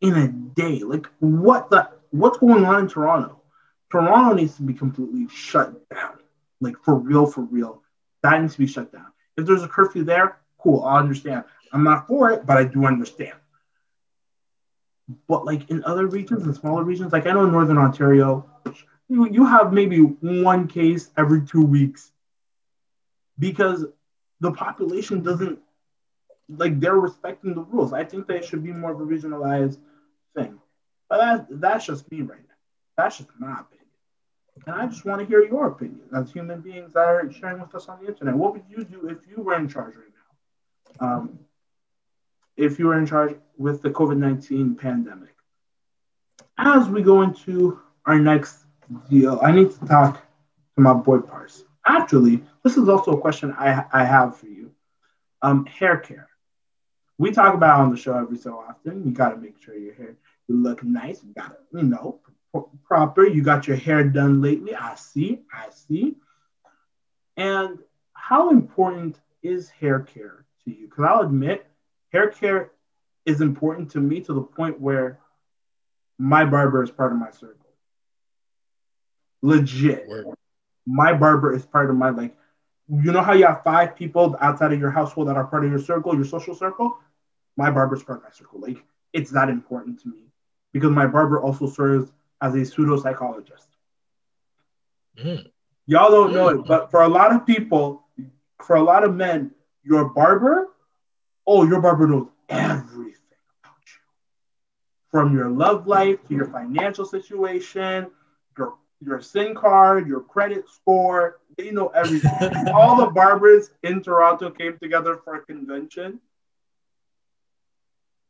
in 0.00 0.14
a 0.14 0.28
day. 0.28 0.80
Like 0.80 1.06
what 1.18 1.70
the 1.70 1.90
what's 2.10 2.38
going 2.38 2.64
on 2.64 2.80
in 2.80 2.88
Toronto? 2.88 3.39
Toronto 3.90 4.34
needs 4.34 4.56
to 4.56 4.62
be 4.62 4.74
completely 4.74 5.26
shut 5.28 5.88
down. 5.90 6.18
Like 6.60 6.76
for 6.84 6.94
real, 6.94 7.26
for 7.26 7.42
real. 7.42 7.82
That 8.22 8.40
needs 8.40 8.54
to 8.54 8.60
be 8.60 8.66
shut 8.66 8.92
down. 8.92 9.06
If 9.36 9.46
there's 9.46 9.62
a 9.62 9.68
curfew 9.68 10.04
there, 10.04 10.38
cool, 10.58 10.84
I 10.84 10.98
understand. 10.98 11.44
I'm 11.72 11.84
not 11.84 12.06
for 12.06 12.30
it, 12.30 12.46
but 12.46 12.56
I 12.56 12.64
do 12.64 12.84
understand. 12.84 13.34
But 15.26 15.44
like 15.44 15.70
in 15.70 15.82
other 15.84 16.06
regions, 16.06 16.44
and 16.44 16.54
smaller 16.54 16.84
regions, 16.84 17.12
like 17.12 17.26
I 17.26 17.32
know 17.32 17.44
in 17.44 17.52
Northern 17.52 17.78
Ontario, 17.78 18.48
you, 19.08 19.28
you 19.28 19.44
have 19.46 19.72
maybe 19.72 19.98
one 19.98 20.68
case 20.68 21.10
every 21.16 21.44
two 21.44 21.64
weeks 21.64 22.12
because 23.38 23.84
the 24.40 24.52
population 24.52 25.22
doesn't 25.22 25.58
like 26.48 26.78
they're 26.80 26.94
respecting 26.94 27.54
the 27.54 27.62
rules. 27.62 27.92
I 27.92 28.04
think 28.04 28.26
they 28.26 28.42
should 28.42 28.62
be 28.62 28.72
more 28.72 28.92
of 28.92 29.00
a 29.00 29.04
regionalized 29.04 29.78
thing. 30.34 30.58
But 31.08 31.18
that, 31.18 31.60
that's 31.60 31.86
just 31.86 32.10
me 32.10 32.22
right 32.22 32.38
now. 32.38 32.54
That's 32.96 33.18
just 33.18 33.30
my 33.38 33.52
opinion. 33.52 33.79
And 34.66 34.76
I 34.76 34.86
just 34.86 35.04
want 35.04 35.20
to 35.20 35.26
hear 35.26 35.44
your 35.44 35.68
opinion 35.68 36.02
as 36.14 36.30
human 36.30 36.60
beings 36.60 36.92
that 36.92 37.00
are 37.00 37.30
sharing 37.32 37.60
with 37.60 37.74
us 37.74 37.88
on 37.88 38.02
the 38.02 38.08
internet. 38.08 38.34
What 38.34 38.52
would 38.52 38.64
you 38.68 38.84
do 38.84 39.08
if 39.08 39.18
you 39.26 39.42
were 39.42 39.54
in 39.54 39.68
charge 39.68 39.94
right 39.96 41.00
now? 41.00 41.06
Um, 41.06 41.38
if 42.56 42.78
you 42.78 42.86
were 42.86 42.98
in 42.98 43.06
charge 43.06 43.36
with 43.56 43.80
the 43.82 43.90
COVID 43.90 44.18
19 44.18 44.74
pandemic. 44.76 45.34
As 46.58 46.88
we 46.88 47.02
go 47.02 47.22
into 47.22 47.80
our 48.04 48.18
next 48.18 48.58
deal, 49.08 49.38
I 49.42 49.52
need 49.52 49.70
to 49.70 49.86
talk 49.86 50.22
to 50.76 50.80
my 50.80 50.92
boy 50.92 51.20
Parse. 51.20 51.64
Actually, 51.86 52.42
this 52.62 52.76
is 52.76 52.88
also 52.88 53.12
a 53.12 53.20
question 53.20 53.54
I, 53.58 53.84
I 53.92 54.04
have 54.04 54.36
for 54.36 54.46
you. 54.46 54.72
Um, 55.40 55.64
hair 55.64 55.96
care. 55.96 56.28
We 57.16 57.30
talk 57.30 57.54
about 57.54 57.80
on 57.80 57.90
the 57.90 57.96
show 57.96 58.14
every 58.14 58.36
so 58.36 58.58
often. 58.58 59.04
You 59.06 59.12
got 59.12 59.30
to 59.30 59.36
make 59.36 59.62
sure 59.62 59.74
your 59.74 59.94
hair 59.94 60.16
you 60.50 60.56
look 60.56 60.82
nice. 60.82 61.22
You 61.22 61.32
got 61.32 61.50
to, 61.50 61.78
you 61.78 61.84
know, 61.84 62.19
proper. 62.84 63.26
You 63.26 63.42
got 63.42 63.66
your 63.66 63.76
hair 63.76 64.04
done 64.04 64.40
lately. 64.40 64.74
I 64.74 64.94
see. 64.94 65.40
I 65.52 65.70
see. 65.70 66.16
And 67.36 67.78
how 68.12 68.50
important 68.50 69.18
is 69.42 69.70
hair 69.70 70.00
care 70.00 70.44
to 70.64 70.70
you? 70.70 70.88
Because 70.88 71.04
I'll 71.08 71.20
admit, 71.20 71.66
hair 72.12 72.28
care 72.30 72.72
is 73.24 73.40
important 73.40 73.90
to 73.92 74.00
me 74.00 74.20
to 74.22 74.32
the 74.32 74.42
point 74.42 74.80
where 74.80 75.18
my 76.18 76.44
barber 76.44 76.82
is 76.82 76.90
part 76.90 77.12
of 77.12 77.18
my 77.18 77.30
circle. 77.30 77.56
Legit. 79.42 80.06
Word. 80.08 80.26
My 80.86 81.12
barber 81.14 81.54
is 81.54 81.64
part 81.64 81.90
of 81.90 81.96
my 81.96 82.10
like. 82.10 82.36
You 82.88 83.12
know 83.12 83.22
how 83.22 83.34
you 83.34 83.46
have 83.46 83.62
five 83.62 83.94
people 83.94 84.36
outside 84.40 84.72
of 84.72 84.80
your 84.80 84.90
household 84.90 85.28
that 85.28 85.36
are 85.36 85.46
part 85.46 85.64
of 85.64 85.70
your 85.70 85.78
circle, 85.78 86.14
your 86.14 86.24
social 86.24 86.54
circle? 86.54 86.98
My 87.56 87.70
barber 87.70 87.94
is 87.94 88.02
part 88.02 88.18
of 88.18 88.24
my 88.24 88.30
circle. 88.30 88.60
Like 88.60 88.84
it's 89.12 89.30
that 89.30 89.48
important 89.48 90.00
to 90.02 90.08
me 90.08 90.32
because 90.72 90.90
my 90.90 91.06
barber 91.06 91.40
also 91.40 91.68
serves 91.68 92.10
as 92.40 92.54
a 92.54 92.64
pseudo 92.64 92.96
psychologist. 92.96 93.68
Mm. 95.18 95.46
Y'all 95.86 96.10
don't 96.10 96.32
know 96.32 96.48
it, 96.48 96.66
but 96.66 96.90
for 96.90 97.02
a 97.02 97.08
lot 97.08 97.34
of 97.34 97.44
people, 97.46 98.04
for 98.62 98.76
a 98.76 98.82
lot 98.82 99.04
of 99.04 99.14
men, 99.14 99.50
your 99.82 100.04
barber, 100.04 100.68
oh, 101.46 101.66
your 101.66 101.80
barber 101.80 102.06
knows 102.06 102.28
everything 102.48 103.14
about 103.62 103.74
you. 103.86 104.00
From 105.10 105.34
your 105.34 105.48
love 105.48 105.86
life 105.86 106.24
to 106.28 106.34
your 106.34 106.46
financial 106.46 107.04
situation, 107.04 108.10
your 108.56 108.74
your 109.00 109.20
SIN 109.20 109.54
card, 109.54 110.06
your 110.06 110.20
credit 110.20 110.68
score, 110.68 111.40
They 111.56 111.70
know 111.70 111.88
everything. 111.88 112.68
All 112.72 112.96
the 112.96 113.10
barbers 113.10 113.70
in 113.82 114.02
Toronto 114.02 114.50
came 114.50 114.78
together 114.78 115.16
for 115.24 115.36
a 115.36 115.40
convention. 115.44 116.20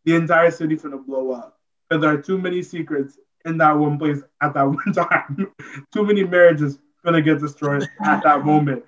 The 0.04 0.14
entire 0.14 0.50
city's 0.50 0.82
gonna 0.82 0.96
blow 0.96 1.32
up 1.32 1.58
because 1.88 2.00
there 2.00 2.12
are 2.12 2.22
too 2.22 2.38
many 2.38 2.62
secrets 2.62 3.18
in 3.44 3.58
that 3.58 3.72
one 3.72 3.98
place 3.98 4.18
at 4.40 4.54
that 4.54 4.62
one 4.66 4.92
time. 4.92 5.52
too 5.92 6.04
many 6.04 6.24
marriages 6.24 6.78
gonna 7.04 7.22
get 7.22 7.40
destroyed 7.40 7.86
at 8.04 8.22
that 8.22 8.44
moment. 8.44 8.84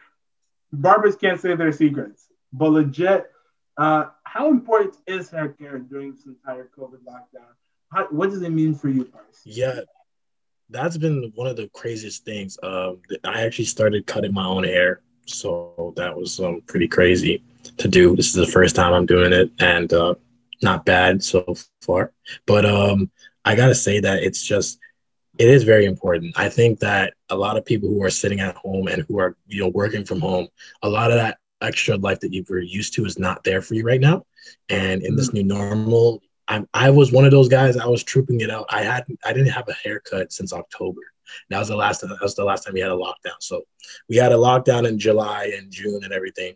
Barbers 0.72 1.16
can't 1.16 1.40
say 1.40 1.54
their 1.54 1.72
secrets, 1.72 2.28
but 2.52 2.68
legit, 2.68 3.30
uh, 3.76 4.06
how 4.24 4.50
important 4.50 4.96
is 5.06 5.30
hair 5.30 5.48
care 5.50 5.78
during 5.78 6.14
this 6.14 6.26
entire 6.26 6.70
COVID 6.78 7.00
lockdown? 7.06 7.52
How, 7.92 8.06
what 8.10 8.30
does 8.30 8.42
it 8.42 8.50
mean 8.50 8.74
for 8.74 8.88
you, 8.88 9.04
Parse? 9.04 9.40
Yeah, 9.44 9.80
that's 10.70 10.96
been 10.96 11.32
one 11.34 11.46
of 11.46 11.56
the 11.56 11.68
craziest 11.74 12.24
things. 12.24 12.58
Um, 12.62 13.00
I 13.24 13.42
actually 13.42 13.66
started 13.66 14.06
cutting 14.06 14.32
my 14.32 14.46
own 14.46 14.64
hair, 14.64 15.02
so 15.26 15.92
that 15.96 16.16
was 16.16 16.40
um, 16.40 16.62
pretty 16.66 16.88
crazy 16.88 17.42
to 17.76 17.88
do. 17.88 18.16
This 18.16 18.28
is 18.28 18.34
the 18.34 18.46
first 18.46 18.74
time 18.74 18.92
I'm 18.94 19.06
doing 19.06 19.32
it, 19.32 19.50
and 19.58 19.92
uh, 19.92 20.14
not 20.62 20.86
bad 20.86 21.22
so 21.22 21.54
far. 21.82 22.12
But 22.46 22.64
um, 22.64 23.10
I 23.44 23.54
gotta 23.56 23.74
say 23.74 24.00
that 24.00 24.22
it's 24.22 24.42
just 24.42 24.78
it 25.38 25.48
is 25.48 25.64
very 25.64 25.86
important. 25.86 26.38
I 26.38 26.48
think 26.48 26.80
that 26.80 27.14
a 27.30 27.36
lot 27.36 27.56
of 27.56 27.64
people 27.64 27.88
who 27.88 28.02
are 28.02 28.10
sitting 28.10 28.40
at 28.40 28.56
home 28.56 28.88
and 28.88 29.02
who 29.08 29.18
are 29.18 29.36
you 29.46 29.60
know 29.60 29.68
working 29.68 30.04
from 30.04 30.20
home, 30.20 30.48
a 30.82 30.88
lot 30.88 31.10
of 31.10 31.16
that 31.16 31.38
extra 31.60 31.96
life 31.96 32.20
that 32.20 32.32
you 32.32 32.44
were 32.48 32.58
used 32.58 32.94
to 32.94 33.04
is 33.04 33.18
not 33.18 33.44
there 33.44 33.62
for 33.62 33.74
you 33.74 33.84
right 33.84 34.00
now. 34.00 34.24
And 34.68 35.02
in 35.02 35.16
this 35.16 35.28
mm-hmm. 35.28 35.48
new 35.48 35.54
normal, 35.54 36.22
I, 36.48 36.64
I 36.74 36.90
was 36.90 37.12
one 37.12 37.24
of 37.24 37.30
those 37.30 37.48
guys. 37.48 37.76
I 37.76 37.86
was 37.86 38.02
trooping 38.02 38.40
it 38.40 38.50
out. 38.50 38.66
I 38.68 38.82
had 38.82 39.04
I 39.24 39.32
didn't 39.32 39.52
have 39.52 39.68
a 39.68 39.74
haircut 39.74 40.32
since 40.32 40.52
October. 40.52 41.00
That 41.48 41.58
was 41.58 41.68
the 41.68 41.76
last 41.76 42.00
that 42.02 42.18
was 42.20 42.34
the 42.34 42.44
last 42.44 42.64
time 42.64 42.74
we 42.74 42.80
had 42.80 42.90
a 42.90 42.94
lockdown. 42.94 43.40
So 43.40 43.62
we 44.08 44.16
had 44.16 44.32
a 44.32 44.36
lockdown 44.36 44.86
in 44.86 44.98
July 44.98 45.52
and 45.56 45.70
June 45.70 46.04
and 46.04 46.12
everything. 46.12 46.54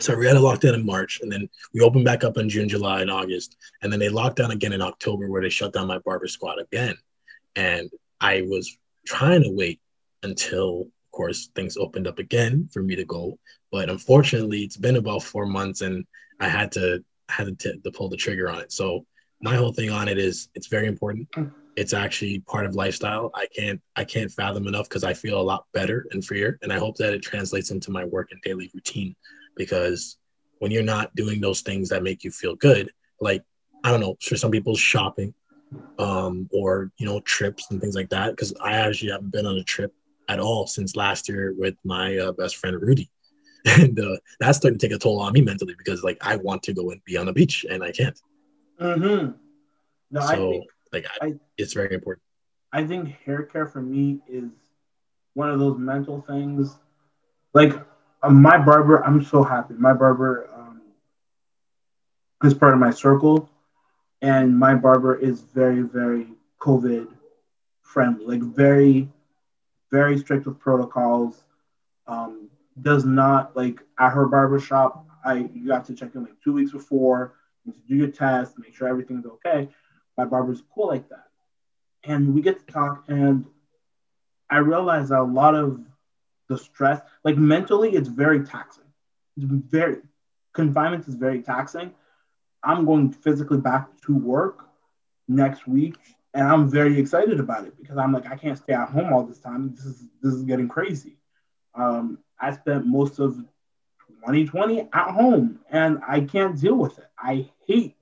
So 0.00 0.16
we 0.16 0.26
had 0.26 0.36
a 0.36 0.40
lockdown 0.40 0.72
in 0.72 0.86
March, 0.86 1.20
and 1.20 1.30
then 1.30 1.46
we 1.74 1.82
opened 1.82 2.06
back 2.06 2.24
up 2.24 2.38
in 2.38 2.48
June, 2.48 2.70
July, 2.70 3.02
and 3.02 3.10
August, 3.10 3.58
and 3.82 3.92
then 3.92 4.00
they 4.00 4.08
locked 4.08 4.36
down 4.36 4.50
again 4.50 4.72
in 4.72 4.80
October, 4.80 5.28
where 5.28 5.42
they 5.42 5.50
shut 5.50 5.74
down 5.74 5.88
my 5.88 5.98
barber 5.98 6.26
squad 6.26 6.58
again. 6.58 6.96
And 7.54 7.90
I 8.18 8.42
was 8.48 8.78
trying 9.06 9.42
to 9.42 9.50
wait 9.50 9.78
until, 10.22 10.82
of 10.82 11.10
course, 11.12 11.50
things 11.54 11.76
opened 11.76 12.06
up 12.06 12.18
again 12.18 12.66
for 12.72 12.82
me 12.82 12.96
to 12.96 13.04
go. 13.04 13.38
But 13.70 13.90
unfortunately, 13.90 14.62
it's 14.62 14.78
been 14.78 14.96
about 14.96 15.22
four 15.22 15.44
months, 15.44 15.82
and 15.82 16.06
I 16.40 16.48
had 16.48 16.72
to 16.72 17.04
had 17.28 17.58
to, 17.60 17.78
to 17.78 17.90
pull 17.92 18.08
the 18.08 18.16
trigger 18.16 18.48
on 18.48 18.60
it. 18.60 18.72
So 18.72 19.04
my 19.42 19.54
whole 19.54 19.72
thing 19.72 19.90
on 19.90 20.08
it 20.08 20.18
is 20.18 20.48
it's 20.54 20.66
very 20.66 20.86
important. 20.86 21.28
It's 21.76 21.92
actually 21.92 22.40
part 22.40 22.66
of 22.66 22.74
lifestyle. 22.74 23.30
I 23.34 23.46
can't 23.54 23.80
I 23.96 24.04
can't 24.04 24.32
fathom 24.32 24.66
enough 24.66 24.88
because 24.88 25.04
I 25.04 25.12
feel 25.12 25.38
a 25.38 25.42
lot 25.42 25.66
better 25.74 26.06
and 26.12 26.24
freer, 26.24 26.58
and 26.62 26.72
I 26.72 26.78
hope 26.78 26.96
that 26.96 27.12
it 27.12 27.22
translates 27.22 27.70
into 27.70 27.90
my 27.90 28.04
work 28.06 28.28
and 28.32 28.40
daily 28.42 28.70
routine. 28.72 29.14
Because 29.60 30.16
when 30.60 30.70
you're 30.70 30.82
not 30.82 31.14
doing 31.14 31.38
those 31.38 31.60
things 31.60 31.90
that 31.90 32.02
make 32.02 32.24
you 32.24 32.30
feel 32.30 32.56
good, 32.56 32.90
like 33.20 33.42
I 33.84 33.90
don't 33.90 34.00
know, 34.00 34.16
for 34.22 34.36
some 34.36 34.50
people, 34.50 34.74
shopping, 34.74 35.34
um, 35.98 36.48
or 36.50 36.90
you 36.96 37.04
know, 37.04 37.20
trips 37.20 37.70
and 37.70 37.78
things 37.78 37.94
like 37.94 38.08
that. 38.08 38.30
Because 38.30 38.54
I 38.62 38.72
actually 38.72 39.12
haven't 39.12 39.32
been 39.32 39.46
on 39.46 39.58
a 39.58 39.64
trip 39.64 39.92
at 40.30 40.40
all 40.40 40.66
since 40.66 40.96
last 40.96 41.28
year 41.28 41.54
with 41.58 41.74
my 41.84 42.16
uh, 42.16 42.32
best 42.32 42.56
friend 42.56 42.80
Rudy. 42.80 43.10
and 43.66 44.00
uh, 44.00 44.16
that's 44.38 44.56
starting 44.56 44.78
to 44.78 44.88
take 44.88 44.96
a 44.96 44.98
toll 44.98 45.20
on 45.20 45.34
me 45.34 45.42
mentally 45.42 45.74
because 45.76 46.02
like 46.02 46.16
I 46.22 46.36
want 46.36 46.62
to 46.62 46.72
go 46.72 46.90
and 46.92 47.04
be 47.04 47.18
on 47.18 47.26
the 47.26 47.32
beach 47.34 47.66
and 47.70 47.82
I 47.82 47.92
can't. 47.92 48.18
Mm-hmm. 48.80 49.32
No, 50.12 50.20
so 50.20 50.26
I 50.26 50.36
think, 50.36 50.64
like 50.94 51.06
I, 51.20 51.26
I, 51.26 51.34
it's 51.58 51.74
very 51.74 51.94
important. 51.94 52.22
I 52.72 52.86
think 52.86 53.10
hair 53.26 53.42
care 53.42 53.66
for 53.66 53.82
me 53.82 54.20
is 54.26 54.48
one 55.34 55.50
of 55.50 55.58
those 55.58 55.78
mental 55.78 56.22
things. 56.22 56.78
Like 57.52 57.74
uh, 58.22 58.30
my 58.30 58.58
barber, 58.58 59.04
I'm 59.04 59.22
so 59.22 59.42
happy. 59.42 59.74
My 59.74 59.92
barber 59.92 60.50
um, 60.54 60.80
is 62.44 62.54
part 62.54 62.74
of 62.74 62.80
my 62.80 62.90
circle, 62.90 63.48
and 64.20 64.58
my 64.58 64.74
barber 64.74 65.16
is 65.16 65.40
very, 65.40 65.82
very 65.82 66.28
COVID 66.60 67.08
friendly. 67.82 68.24
Like 68.26 68.42
very, 68.42 69.08
very 69.90 70.18
strict 70.18 70.46
with 70.46 70.58
protocols. 70.58 71.42
Um, 72.06 72.48
does 72.82 73.04
not 73.04 73.56
like 73.56 73.80
at 73.98 74.10
her 74.10 74.26
barbershop. 74.26 75.06
I 75.24 75.48
you 75.52 75.72
have 75.72 75.86
to 75.86 75.94
check 75.94 76.14
in 76.14 76.22
like 76.22 76.40
two 76.42 76.52
weeks 76.52 76.72
before 76.72 77.34
to 77.66 77.72
do 77.88 77.94
your 77.94 78.08
test, 78.08 78.58
make 78.58 78.74
sure 78.74 78.88
everything's 78.88 79.26
okay. 79.26 79.68
My 80.16 80.24
barber's 80.24 80.62
cool 80.74 80.88
like 80.88 81.08
that, 81.10 81.28
and 82.04 82.34
we 82.34 82.42
get 82.42 82.66
to 82.66 82.72
talk, 82.72 83.04
and 83.08 83.44
I 84.48 84.58
realize 84.58 85.10
that 85.10 85.20
a 85.20 85.22
lot 85.22 85.54
of 85.54 85.80
the 86.50 86.58
stress, 86.58 87.00
like 87.24 87.36
mentally, 87.36 87.90
it's 87.92 88.08
very 88.08 88.44
taxing. 88.44 88.84
It's 89.36 89.46
very 89.46 89.98
confinement 90.52 91.06
is 91.06 91.14
very 91.14 91.40
taxing. 91.42 91.92
I'm 92.62 92.84
going 92.84 93.12
physically 93.12 93.58
back 93.58 93.88
to 94.02 94.14
work 94.14 94.66
next 95.28 95.66
week, 95.68 95.94
and 96.34 96.46
I'm 96.46 96.68
very 96.68 96.98
excited 96.98 97.38
about 97.38 97.66
it 97.66 97.78
because 97.80 97.96
I'm 97.96 98.12
like 98.12 98.26
I 98.26 98.36
can't 98.36 98.58
stay 98.58 98.74
at 98.74 98.90
home 98.90 99.12
all 99.12 99.22
this 99.22 99.38
time. 99.38 99.72
This 99.74 99.86
is 99.86 100.02
this 100.20 100.34
is 100.34 100.42
getting 100.42 100.68
crazy. 100.68 101.16
Um, 101.74 102.18
I 102.38 102.52
spent 102.52 102.84
most 102.84 103.20
of 103.20 103.36
2020 103.36 104.88
at 104.92 105.10
home 105.10 105.60
and 105.70 106.00
I 106.06 106.22
can't 106.22 106.60
deal 106.60 106.74
with 106.74 106.98
it. 106.98 107.06
I 107.16 107.48
hate, 107.66 107.96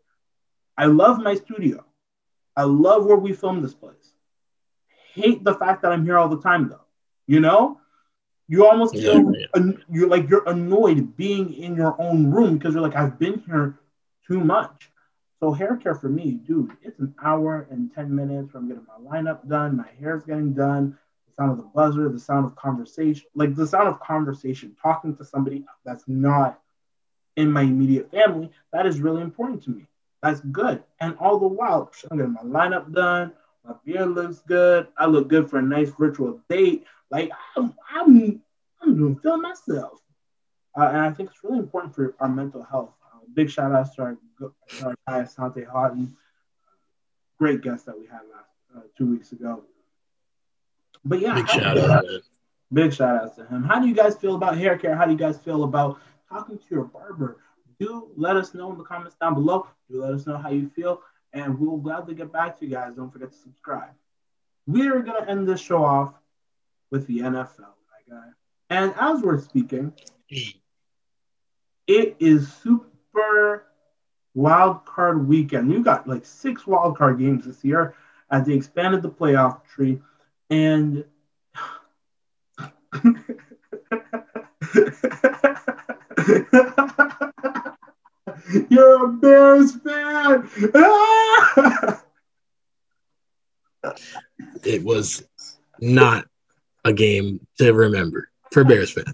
I 0.77 0.87
love 0.87 1.19
my 1.19 1.35
studio. 1.35 1.85
I 2.57 2.63
love 2.63 3.05
where 3.05 3.17
we 3.17 3.35
film 3.35 3.61
this 3.61 3.75
place. 3.75 4.15
Hate 5.13 5.45
the 5.45 5.55
fact 5.55 5.83
that 5.83 5.93
I'm 5.93 6.05
here 6.05 6.17
all 6.17 6.31
the 6.31 6.41
time 6.41 6.71
though. 6.71 6.87
You 7.27 7.41
know, 7.41 7.79
you 8.49 8.67
almost 8.67 8.95
feel 8.95 9.33
yeah. 9.35 9.63
you're 9.91 10.09
like 10.09 10.29
you're 10.29 10.49
annoyed 10.49 11.17
being 11.17 11.53
in 11.55 11.77
your 11.77 12.01
own 12.01 12.31
room 12.31 12.57
because 12.57 12.75
you're 12.75 12.83
like 12.83 12.97
I've 12.97 13.19
been 13.19 13.43
here 13.47 13.79
too 14.27 14.41
much. 14.41 14.91
So 15.41 15.53
hair 15.53 15.77
care 15.77 15.95
for 15.95 16.09
me, 16.09 16.33
dude, 16.33 16.73
it's 16.83 16.99
an 16.99 17.15
hour 17.23 17.69
and 17.71 17.95
10 17.95 18.13
minutes 18.13 18.51
from 18.51 18.69
getting 18.69 18.85
my 18.87 19.11
lineup 19.11 19.49
done, 19.49 19.77
my 19.77 19.87
hair's 20.01 20.25
getting 20.25 20.53
done, 20.53 20.99
the 21.29 21.35
sound 21.35 21.53
of 21.53 21.59
the 21.59 21.71
buzzer, 21.75 22.09
the 22.09 22.19
sound 22.19 22.45
of 22.45 22.57
conversation, 22.57 23.25
like 23.37 23.55
the 23.55 23.67
sound 23.67 23.87
of 23.87 24.01
conversation, 24.01 24.77
talking 24.83 25.15
to 25.17 25.25
somebody 25.25 25.65
that's 25.85 26.03
not 26.09 26.61
in 27.37 27.53
my 27.53 27.63
immediate 27.63 28.11
family, 28.11 28.51
that 28.73 28.85
is 28.85 29.01
really 29.01 29.23
important 29.23 29.63
to 29.63 29.71
me. 29.71 29.87
That's 30.23 30.41
good. 30.41 30.83
And 30.99 31.17
all 31.21 31.39
the 31.39 31.47
while, 31.47 31.93
I'm 32.11 32.17
getting 32.17 32.33
my 32.33 32.43
lineup 32.43 32.93
done, 32.93 33.33
my 33.65 33.75
beard 33.85 34.11
looks 34.11 34.41
good, 34.41 34.89
I 34.99 35.07
look 35.07 35.29
good 35.29 35.49
for 35.49 35.61
a 35.61 35.63
nice 35.63 35.91
virtual 35.91 36.41
date. 36.49 36.85
Like 37.11 37.31
I'm, 37.57 37.75
I'm, 37.91 38.43
I'm 38.83 38.97
doing 38.97 39.19
feeling 39.19 39.43
myself. 39.43 40.01
Uh, 40.79 40.89
and 40.89 40.99
I 40.99 41.11
think 41.11 41.31
it's 41.31 41.43
really 41.43 41.59
important 41.59 41.95
for 41.95 42.15
our 42.21 42.29
mental 42.29 42.63
health. 42.63 42.91
Uh, 43.05 43.21
big 43.35 43.51
shout 43.51 43.73
out 43.73 43.93
to 43.95 44.03
our, 44.03 44.19
our 44.85 44.95
guy 45.09 45.23
Asante 45.23 45.67
Houghton, 45.67 46.17
great 47.39 47.63
guest 47.63 47.87
that 47.87 47.99
we 47.99 48.07
had 48.07 48.21
last 48.33 48.51
uh, 48.77 48.81
two 48.97 49.07
weeks 49.11 49.33
ago. 49.33 49.65
But 51.05 51.21
yeah, 51.21 51.35
big 51.35 51.49
shout 51.49 51.79
out. 51.79 52.05
Big 52.73 52.93
shout 52.93 53.23
out 53.23 53.37
to 53.37 53.47
him. 53.47 53.65
How 53.65 53.81
do 53.81 53.89
you 53.89 53.95
guys 53.95 54.17
feel 54.17 54.35
about 54.35 54.59
hair 54.59 54.77
care? 54.77 54.95
How 54.95 55.07
do 55.07 55.13
you 55.13 55.19
guys 55.19 55.39
feel 55.39 55.65
about 55.65 55.99
talking 56.29 56.59
to 56.59 56.65
your 56.71 56.85
barber? 56.85 57.39
Do 57.81 58.09
let 58.17 58.37
us 58.37 58.55
know 58.55 58.71
in 58.71 58.79
the 58.79 58.85
comments 58.85 59.17
down 59.21 59.35
below. 59.35 59.67
Do 59.91 60.03
let 60.03 60.13
us 60.13 60.27
know 60.27 60.37
how 60.37 60.51
you 60.51 60.69
feel, 60.69 61.01
and 61.33 61.59
we 61.59 61.67
will 61.67 61.79
gladly 61.79 62.15
get 62.15 62.31
back 62.31 62.59
to 62.59 62.67
you 62.67 62.73
guys. 62.73 62.95
Don't 62.95 63.11
forget 63.11 63.33
to 63.33 63.39
subscribe. 63.39 63.91
We 64.67 64.89
are 64.89 65.01
gonna 65.01 65.25
end 65.27 65.49
this 65.49 65.61
show 65.61 65.83
off 65.83 66.13
with 66.91 67.07
the 67.07 67.19
NFL, 67.19 67.61
my 67.61 68.03
guy. 68.09 68.29
And 68.71 68.95
as 68.99 69.23
we're 69.23 69.41
speaking, 69.41 69.93
it 71.87 72.17
is 72.19 72.53
super 72.53 73.65
wild 74.35 74.85
card 74.85 75.27
weekend. 75.27 75.69
We've 75.69 75.85
got 75.85 76.09
like 76.09 76.27
six 76.27 76.67
wild 76.67 76.97
card 76.97 77.19
games 77.19 77.47
this 77.47 77.65
year 77.65 77.95
as 78.31 78.47
they 78.47 78.55
expanded 78.55 79.03
the 79.03 79.11
playoff 79.11 79.65
tree. 79.65 80.01
And 80.51 81.05
You're 88.71 89.05
a 89.05 89.09
Bears 89.09 89.77
fan. 89.77 90.49
it 94.65 94.83
was 94.83 95.29
not 95.81 96.27
a 96.89 96.93
game 96.93 97.47
to 97.59 97.73
remember 97.73 98.31
for 98.53 98.65
Bears 98.65 98.91
fans. 98.91 99.13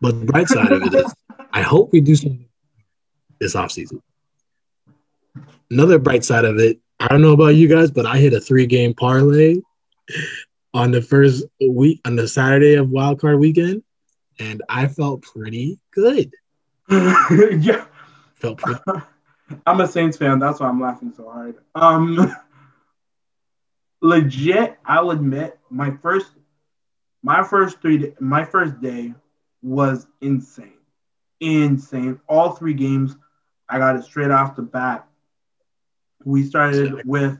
But 0.00 0.20
the 0.20 0.26
bright 0.26 0.48
side 0.48 0.72
of 0.72 0.82
it 0.82 0.94
is, 0.94 1.14
I 1.52 1.62
hope 1.62 1.92
we 1.92 2.00
do 2.00 2.16
something 2.16 2.48
this 3.40 3.54
offseason. 3.54 4.00
Another 5.70 5.98
bright 5.98 6.24
side 6.24 6.44
of 6.44 6.58
it, 6.58 6.78
I 7.00 7.08
don't 7.08 7.22
know 7.22 7.32
about 7.32 7.54
you 7.54 7.68
guys, 7.68 7.90
but 7.90 8.06
I 8.06 8.18
hit 8.18 8.32
a 8.32 8.40
three 8.40 8.66
game 8.66 8.94
parlay 8.94 9.56
on 10.72 10.90
the 10.90 11.02
first 11.02 11.44
week 11.60 12.00
on 12.04 12.16
the 12.16 12.26
Saturday 12.26 12.74
of 12.74 12.90
Wild 12.90 13.20
Card 13.20 13.38
weekend, 13.38 13.82
and 14.38 14.62
I 14.68 14.88
felt 14.88 15.22
pretty 15.22 15.78
good. 15.90 16.32
yeah, 16.90 17.84
felt 18.34 18.58
pretty. 18.58 18.80
I'm 19.66 19.80
a 19.80 19.86
Saints 19.86 20.16
fan. 20.16 20.38
That's 20.38 20.60
why 20.60 20.68
I'm 20.68 20.80
laughing 20.80 21.12
so 21.16 21.30
hard. 21.30 21.56
Um, 21.74 22.34
legit, 24.00 24.78
I'll 24.84 25.10
admit, 25.10 25.58
my 25.70 25.90
first 26.02 26.28
my 27.24 27.42
first 27.42 27.80
three, 27.80 28.12
my 28.20 28.44
first 28.44 28.80
day 28.82 29.14
was 29.62 30.06
insane, 30.20 30.78
insane. 31.40 32.20
All 32.28 32.50
three 32.50 32.74
games, 32.74 33.16
I 33.66 33.78
got 33.78 33.96
it 33.96 34.04
straight 34.04 34.30
off 34.30 34.56
the 34.56 34.62
bat. 34.62 35.08
We 36.22 36.44
started 36.44 37.06
with 37.06 37.38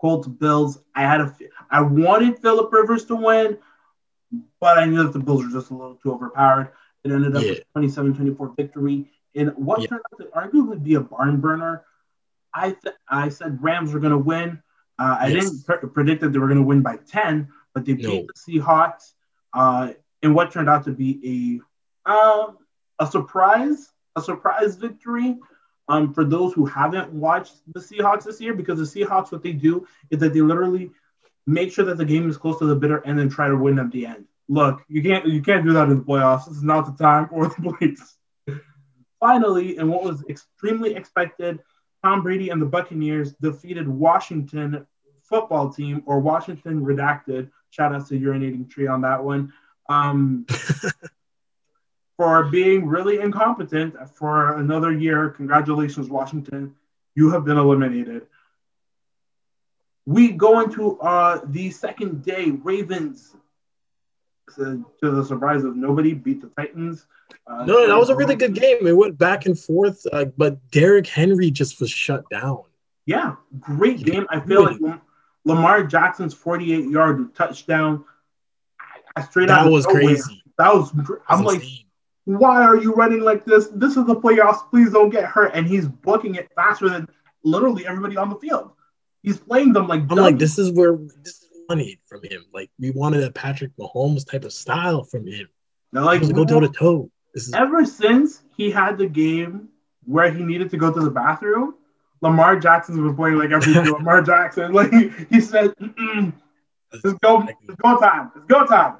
Colts 0.00 0.26
Bills. 0.26 0.78
I 0.94 1.02
had 1.02 1.20
a, 1.20 1.36
I 1.70 1.82
wanted 1.82 2.38
Philip 2.38 2.72
Rivers 2.72 3.04
to 3.06 3.16
win, 3.16 3.58
but 4.60 4.78
I 4.78 4.86
knew 4.86 5.02
that 5.02 5.12
the 5.12 5.18
Bills 5.18 5.44
were 5.44 5.50
just 5.50 5.70
a 5.70 5.74
little 5.74 5.96
too 5.96 6.12
overpowered. 6.14 6.72
It 7.04 7.12
ended 7.12 7.36
up 7.36 7.42
yeah. 7.42 7.56
with 7.74 7.94
27-24 7.94 8.56
victory 8.56 9.10
in 9.34 9.48
what 9.48 9.82
yeah. 9.82 9.88
turned 9.88 10.02
out 10.10 10.18
to 10.20 10.24
arguably 10.28 10.82
be 10.82 10.94
a 10.94 11.00
barn 11.00 11.38
burner. 11.38 11.84
I 12.54 12.70
th- 12.70 12.96
I 13.06 13.28
said 13.28 13.62
Rams 13.62 13.92
were 13.92 14.00
going 14.00 14.12
to 14.12 14.18
win. 14.18 14.62
Uh, 14.98 15.18
I 15.20 15.26
yes. 15.28 15.50
didn't 15.50 15.66
pre- 15.66 15.90
predict 15.90 16.22
that 16.22 16.32
they 16.32 16.38
were 16.38 16.48
going 16.48 16.58
to 16.58 16.66
win 16.66 16.80
by 16.80 16.96
10, 16.96 17.46
but 17.74 17.84
they 17.84 17.92
no. 17.92 18.08
beat 18.08 18.26
the 18.26 18.32
Seahawks 18.32 19.12
uh, 19.52 19.92
in 20.22 20.34
what 20.34 20.52
turned 20.52 20.68
out 20.68 20.84
to 20.84 20.92
be 20.92 21.60
a 22.06 22.10
uh, 22.10 22.52
a 22.98 23.06
surprise, 23.06 23.92
a 24.16 24.22
surprise 24.22 24.76
victory. 24.76 25.36
Um, 25.90 26.12
for 26.12 26.22
those 26.22 26.52
who 26.52 26.66
haven't 26.66 27.10
watched 27.12 27.54
the 27.72 27.80
Seahawks 27.80 28.24
this 28.24 28.42
year, 28.42 28.52
because 28.52 28.78
the 28.78 29.04
Seahawks, 29.04 29.32
what 29.32 29.42
they 29.42 29.52
do 29.52 29.86
is 30.10 30.18
that 30.18 30.34
they 30.34 30.42
literally 30.42 30.90
make 31.46 31.72
sure 31.72 31.86
that 31.86 31.96
the 31.96 32.04
game 32.04 32.28
is 32.28 32.36
close 32.36 32.58
to 32.58 32.66
the 32.66 32.76
bitter 32.76 33.04
end 33.06 33.18
and 33.20 33.30
try 33.30 33.48
to 33.48 33.56
win 33.56 33.78
at 33.78 33.90
the 33.90 34.04
end. 34.04 34.26
Look, 34.50 34.82
you 34.88 35.02
can't 35.02 35.26
you 35.26 35.42
can't 35.42 35.64
do 35.64 35.72
that 35.72 35.88
in 35.88 35.98
the 35.98 36.04
playoffs. 36.04 36.46
This 36.46 36.58
is 36.58 36.62
not 36.62 36.84
the 36.86 37.02
time 37.02 37.28
or 37.32 37.48
the 37.48 37.72
place. 37.78 38.16
Finally, 39.20 39.78
and 39.78 39.88
what 39.88 40.04
was 40.04 40.24
extremely 40.28 40.94
expected, 40.94 41.60
Tom 42.04 42.22
Brady 42.22 42.50
and 42.50 42.60
the 42.62 42.66
Buccaneers 42.66 43.32
defeated 43.34 43.88
Washington 43.88 44.86
football 45.22 45.72
team 45.72 46.02
or 46.06 46.20
Washington 46.20 46.82
redacted. 46.82 47.50
Shout 47.70 47.94
out 47.94 48.06
to 48.08 48.18
urinating 48.18 48.70
tree 48.70 48.86
on 48.86 49.02
that 49.02 49.22
one. 49.22 49.52
Um, 49.88 50.46
for 52.18 52.44
being 52.46 52.86
really 52.86 53.20
incompetent 53.20 53.94
for 54.14 54.58
another 54.58 54.92
year. 54.92 55.30
Congratulations, 55.30 56.10
Washington. 56.10 56.74
You 57.14 57.30
have 57.30 57.44
been 57.44 57.56
eliminated. 57.56 58.26
We 60.04 60.32
go 60.32 60.60
into 60.60 60.98
uh, 61.00 61.40
the 61.44 61.70
second 61.70 62.24
day. 62.24 62.50
Ravens, 62.50 63.36
to, 64.56 64.84
to 65.02 65.10
the 65.10 65.24
surprise 65.24 65.62
of 65.62 65.76
nobody, 65.76 66.12
beat 66.12 66.40
the 66.40 66.48
Titans. 66.48 67.06
Uh, 67.46 67.64
no, 67.64 67.86
that 67.86 67.96
was 67.96 68.08
a 68.08 68.16
really 68.16 68.34
good 68.34 68.54
game. 68.54 68.86
It 68.86 68.96
went 68.96 69.16
back 69.16 69.46
and 69.46 69.58
forth, 69.58 70.04
uh, 70.12 70.26
but 70.36 70.58
Derrick 70.70 71.06
Henry 71.06 71.50
just 71.50 71.80
was 71.80 71.90
shut 71.90 72.24
down. 72.30 72.62
Yeah, 73.06 73.36
great 73.60 74.02
game. 74.02 74.26
I 74.28 74.40
feel 74.40 74.64
like 74.64 74.80
Lamar 75.48 75.84
Jackson's 75.84 76.34
48 76.34 76.90
yard 76.90 77.34
touchdown. 77.34 78.04
I, 78.80 79.20
I 79.20 79.22
straight 79.24 79.48
that 79.48 79.66
was 79.66 79.86
nowhere. 79.86 80.02
crazy. 80.02 80.42
That 80.58 80.74
was. 80.74 80.92
I'm 81.28 81.44
like, 81.44 81.62
why 82.24 82.62
are 82.62 82.76
you 82.76 82.92
running 82.94 83.20
like 83.20 83.44
this? 83.44 83.68
This 83.68 83.96
is 83.96 84.06
the 84.06 84.16
playoffs. 84.16 84.68
Please 84.70 84.92
don't 84.92 85.10
get 85.10 85.24
hurt. 85.24 85.52
And 85.54 85.66
he's 85.66 85.88
booking 85.88 86.34
it 86.34 86.48
faster 86.54 86.88
than 86.88 87.08
literally 87.42 87.86
everybody 87.86 88.16
on 88.16 88.28
the 88.28 88.36
field. 88.36 88.72
He's 89.22 89.38
playing 89.38 89.72
them 89.72 89.88
like. 89.88 90.02
I'm 90.02 90.08
dummies. 90.08 90.22
like, 90.22 90.38
this 90.38 90.58
is 90.58 90.72
where 90.72 90.96
this 90.96 91.42
is 91.42 91.48
money 91.68 91.98
from 92.06 92.22
him. 92.22 92.44
Like 92.52 92.70
we 92.78 92.90
wanted 92.90 93.24
a 93.24 93.30
Patrick 93.30 93.76
Mahomes 93.76 94.28
type 94.28 94.44
of 94.44 94.52
style 94.52 95.04
from 95.04 95.26
him. 95.26 95.48
Now, 95.92 96.04
like 96.04 96.20
to 96.20 96.32
go 96.32 96.44
toe 96.44 96.60
to 96.60 96.68
toe. 96.68 97.10
Ever 97.54 97.84
since 97.84 98.42
he 98.56 98.70
had 98.70 98.98
the 98.98 99.06
game 99.06 99.68
where 100.04 100.30
he 100.30 100.42
needed 100.42 100.70
to 100.70 100.76
go 100.76 100.92
to 100.92 101.00
the 101.00 101.10
bathroom, 101.10 101.76
Lamar 102.20 102.58
Jackson's 102.58 102.98
been 102.98 103.14
playing 103.14 103.36
like 103.36 103.50
every 103.50 103.72
Lamar 103.92 104.22
Jackson. 104.22 104.72
Like 104.72 104.92
he 105.30 105.40
said, 105.40 105.74
"It's 105.78 107.18
go, 107.20 107.42
it's 107.42 107.76
go 107.82 107.98
time, 107.98 108.32
it's 108.36 108.46
go 108.46 108.66
time." 108.66 108.96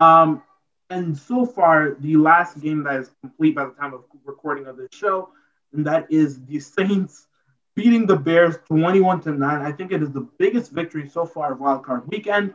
Um, 0.00 0.42
and 0.90 1.16
so 1.16 1.46
far, 1.46 1.96
the 2.00 2.16
last 2.16 2.60
game 2.60 2.82
that 2.84 2.96
is 2.96 3.10
complete 3.20 3.54
by 3.54 3.64
the 3.66 3.72
time 3.72 3.94
of 3.94 4.04
recording 4.24 4.66
of 4.66 4.76
this 4.76 4.90
show, 4.92 5.30
and 5.72 5.86
that 5.86 6.06
is 6.10 6.44
the 6.44 6.60
Saints 6.60 7.26
beating 7.74 8.06
the 8.06 8.16
Bears 8.16 8.56
21 8.66 9.22
to 9.22 9.32
9. 9.32 9.62
I 9.62 9.72
think 9.72 9.92
it 9.92 10.02
is 10.02 10.10
the 10.10 10.28
biggest 10.38 10.72
victory 10.72 11.08
so 11.08 11.24
far 11.24 11.52
of 11.52 11.60
Wild 11.60 11.84
Card 11.84 12.02
Weekend, 12.08 12.52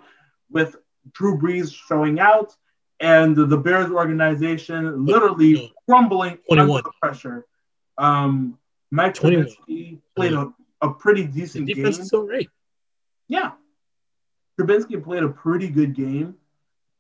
with 0.52 0.76
Drew 1.14 1.38
Brees 1.38 1.74
showing 1.74 2.20
out 2.20 2.56
and 3.00 3.36
the 3.36 3.58
Bears 3.58 3.92
organization 3.92 5.06
literally 5.06 5.74
crumbling 5.88 6.38
21. 6.48 6.78
under 6.78 6.90
pressure. 7.02 7.46
Um, 7.98 8.58
Mike 8.92 9.16
Trubisky 9.16 10.00
played 10.16 10.34
a, 10.34 10.54
a 10.82 10.94
pretty 10.94 11.26
decent 11.26 11.68
game. 11.68 11.86
Is 11.86 12.08
so 12.08 12.26
great. 12.26 12.50
Yeah. 13.28 13.52
Trubisky 14.60 15.04
played 15.04 15.24
a 15.24 15.30
pretty 15.30 15.68
good 15.68 15.94
game, 15.94 16.36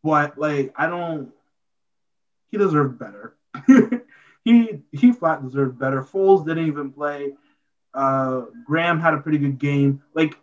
but 0.03 0.37
like 0.37 0.73
I 0.75 0.87
don't 0.87 1.31
he 2.49 2.57
deserved 2.57 2.99
better. 2.99 3.35
he 4.43 4.79
he 4.91 5.11
flat 5.11 5.43
deserved 5.43 5.79
better. 5.79 6.01
Foles 6.01 6.45
didn't 6.45 6.67
even 6.67 6.91
play. 6.91 7.33
Uh, 7.93 8.43
Graham 8.65 8.99
had 8.99 9.13
a 9.13 9.17
pretty 9.17 9.37
good 9.37 9.57
game. 9.57 10.03
Like 10.13 10.37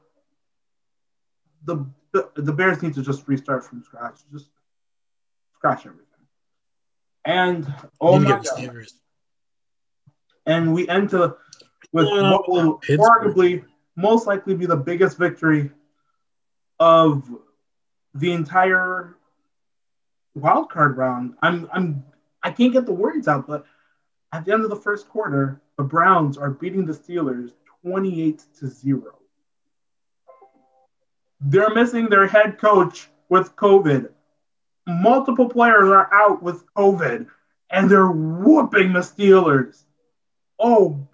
the, 1.65 1.87
the 2.13 2.31
the 2.37 2.53
Bears 2.53 2.83
need 2.83 2.95
to 2.95 3.03
just 3.03 3.27
restart 3.29 3.65
from 3.65 3.83
scratch. 3.83 4.21
Just 4.33 4.49
scratch 5.55 5.87
everything. 5.87 6.05
And 7.25 7.73
oh 8.01 8.19
my 8.19 8.31
god. 8.31 8.45
And 10.47 10.75
we 10.75 10.89
enter 10.89 11.37
with 11.93 12.07
what 12.07 12.49
will 12.49 12.81
arguably 12.91 13.65
most 13.97 14.27
likely 14.27 14.55
be 14.55 14.67
the 14.67 14.77
biggest 14.77 15.17
victory 15.17 15.71
of 16.81 17.29
the 18.15 18.33
entire 18.33 19.17
wild 20.35 20.71
card 20.71 20.97
round. 20.97 21.35
I'm 21.43 21.69
I'm 21.73 22.05
I 22.43 22.51
can't 22.51 22.73
get 22.73 22.87
the 22.87 22.93
words 22.93 23.29
out, 23.29 23.47
but 23.47 23.65
at 24.33 24.45
the 24.45 24.53
end 24.53 24.65
of 24.65 24.71
the 24.71 24.77
first 24.77 25.09
quarter, 25.09 25.61
the 25.79 25.85
Browns 25.85 26.37
are 26.37 26.51
beating 26.51 26.85
the 26.85 26.93
Steelers 26.93 27.53
28 27.83 28.43
to 28.59 28.67
0. 28.67 29.19
They're 31.41 31.75
missing 31.75 32.09
their 32.09 32.27
head 32.27 32.59
coach 32.59 33.09
with 33.29 33.55
COVID. 33.57 34.11
Multiple 34.87 35.49
players 35.49 35.89
are 35.89 36.13
out 36.13 36.43
with 36.43 36.65
COVID, 36.75 37.27
and 37.71 37.91
they're 37.91 38.11
whooping 38.11 38.93
the 38.93 39.01
Steelers. 39.01 39.85
Oh, 40.59 41.07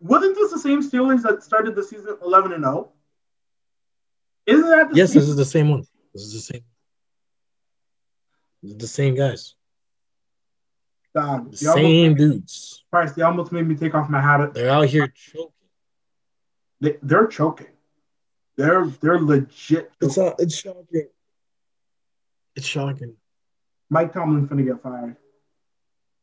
wasn't 0.00 0.34
this 0.34 0.50
the 0.52 0.58
same 0.58 0.82
Steelers 0.82 1.22
that 1.22 1.42
started 1.42 1.74
the 1.74 1.82
season 1.82 2.16
11 2.22 2.52
and 2.52 2.62
0? 2.64 2.90
Isn't 4.46 4.66
that 4.68 4.94
Yes, 4.94 5.12
same? 5.12 5.20
this 5.20 5.28
is 5.28 5.36
the 5.36 5.44
same 5.44 5.70
one. 5.70 5.84
This 6.12 6.22
is 6.24 6.32
the 6.34 6.40
same 6.40 6.62
the 8.62 8.86
same 8.86 9.14
guys. 9.16 9.54
Dog, 11.14 11.50
the 11.50 11.56
same 11.56 12.14
dudes. 12.14 12.84
Christ, 12.90 13.16
they 13.16 13.22
almost 13.22 13.50
made 13.52 13.66
me 13.66 13.74
take 13.74 13.94
off 13.94 14.08
my 14.08 14.20
hat. 14.20 14.54
They're 14.54 14.70
out 14.70 14.86
here 14.86 15.08
choking. 15.08 15.50
They, 16.80 16.96
they're 17.02 17.26
choking. 17.26 17.66
They're 18.56 18.86
they're 18.86 19.20
legit. 19.20 19.90
Choking. 20.00 20.08
It's 20.08 20.18
uh, 20.18 20.34
it's 20.38 20.54
shocking. 20.56 21.08
It's 22.54 22.66
shocking. 22.66 23.16
Mike 23.90 24.12
Tomlin's 24.12 24.48
gonna 24.48 24.62
get 24.62 24.80
fired. 24.82 25.16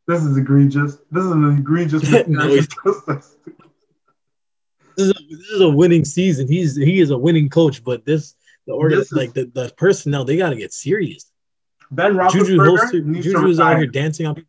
This 0.10 0.24
is 0.24 0.38
egregious. 0.38 0.98
This 1.12 1.24
is 1.24 1.32
an 1.32 1.56
egregious. 1.60 2.02
no, 2.28 2.48
this, 2.48 2.68
is 4.98 5.12
a, 5.12 5.14
this 5.30 5.50
is 5.52 5.62
a 5.62 5.70
winning 5.70 6.04
season. 6.04 6.48
He's 6.48 6.76
he 6.76 7.00
is 7.00 7.12
a 7.12 7.18
winning 7.18 7.48
coach, 7.48 7.84
but 7.84 8.06
this 8.06 8.34
the 8.66 8.74
organ 8.74 9.04
like 9.12 9.34
the, 9.34 9.46
the 9.54 9.72
personnel 9.78 10.26
they 10.26 10.36
got 10.36 10.50
to 10.50 10.56
get 10.56 10.74
serious. 10.74 11.32
Ben 11.92 12.16
Roethlisberger 12.16 12.92
Juju, 12.92 13.06
needs 13.06 13.26
Juju's 13.28 13.58
to 13.58 13.64
out 13.64 13.78
here 13.78 13.86
dancing 13.86 14.26
on. 14.26 14.44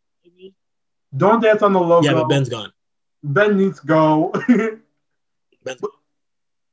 Don't 1.14 1.42
dance 1.42 1.60
on 1.60 1.74
the 1.74 1.80
logo. 1.80 2.08
Yeah, 2.08 2.14
but 2.14 2.30
Ben's 2.30 2.48
gone. 2.48 2.72
Ben 3.22 3.58
needs 3.58 3.80
to 3.80 3.86
go. 3.86 4.32
Ben's 5.62 5.82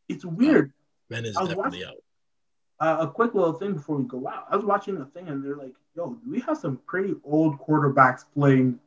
it's 0.07 0.23
weird. 0.23 0.71
Ben 1.09 1.25
is 1.25 1.33
definitely 1.35 1.57
watching, 1.57 1.83
out. 1.83 1.95
Uh, 2.79 3.05
a 3.05 3.11
quick 3.11 3.35
little 3.35 3.51
thing 3.51 3.73
before 3.73 3.97
we 3.97 4.05
go 4.05 4.29
out. 4.29 4.45
I 4.49 4.55
was 4.55 4.63
watching 4.63 4.95
a 4.95 5.05
thing 5.07 5.27
and 5.27 5.43
they're 5.43 5.57
like, 5.57 5.73
"Yo, 5.97 6.15
we 6.29 6.39
have 6.41 6.57
some 6.57 6.79
pretty 6.85 7.15
old 7.23 7.57
quarterbacks 7.59 8.23
playing 8.33 8.79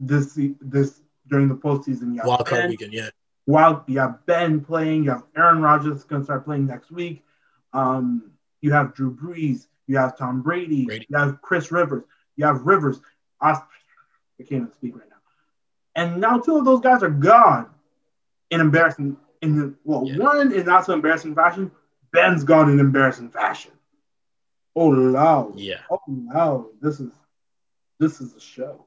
this 0.00 0.36
this 0.60 1.00
during 1.28 1.48
the 1.48 1.54
postseason?" 1.54 2.16
Yeah, 2.16 2.26
wild 2.26 2.46
card 2.46 2.68
weekend, 2.68 2.92
yeah. 2.92 3.10
Wild, 3.46 3.82
you 3.86 4.00
have 4.00 4.26
Ben 4.26 4.60
playing. 4.60 5.04
You 5.04 5.10
have 5.10 5.22
Aaron 5.36 5.62
Rodgers 5.62 6.04
going 6.04 6.22
to 6.22 6.24
start 6.24 6.44
playing 6.44 6.66
next 6.66 6.90
week. 6.90 7.24
Um, 7.72 8.32
you 8.60 8.72
have 8.72 8.94
Drew 8.94 9.14
Brees. 9.14 9.66
You 9.86 9.96
have 9.98 10.16
Tom 10.18 10.42
Brady. 10.42 10.84
Brady. 10.84 11.06
You 11.08 11.16
have 11.16 11.40
Chris 11.42 11.72
Rivers. 11.72 12.04
You 12.36 12.46
have 12.46 12.62
Rivers. 12.62 13.00
I, 13.40 13.52
I 13.52 13.62
can't 14.38 14.52
even 14.52 14.72
speak 14.72 14.96
right 14.96 15.08
now. 15.08 15.16
And 15.94 16.20
now 16.20 16.38
two 16.38 16.58
of 16.58 16.64
those 16.64 16.80
guys 16.80 17.02
are 17.02 17.10
gone 17.10 17.70
in 18.50 18.60
embarrassing. 18.60 19.16
In 19.42 19.56
the, 19.56 19.74
well, 19.84 20.04
yeah. 20.06 20.18
one 20.18 20.52
in 20.52 20.66
not 20.66 20.84
so 20.84 20.92
embarrassing 20.92 21.34
fashion. 21.34 21.70
Ben's 22.12 22.44
gone 22.44 22.70
in 22.70 22.78
embarrassing 22.78 23.30
fashion. 23.30 23.72
Oh 24.80 24.90
no! 24.92 25.52
Yeah. 25.56 25.80
Oh 25.90 26.00
no! 26.08 26.70
This 26.80 27.00
is 27.00 27.10
this 27.98 28.22
is 28.22 28.34
a 28.34 28.40
show. 28.40 28.86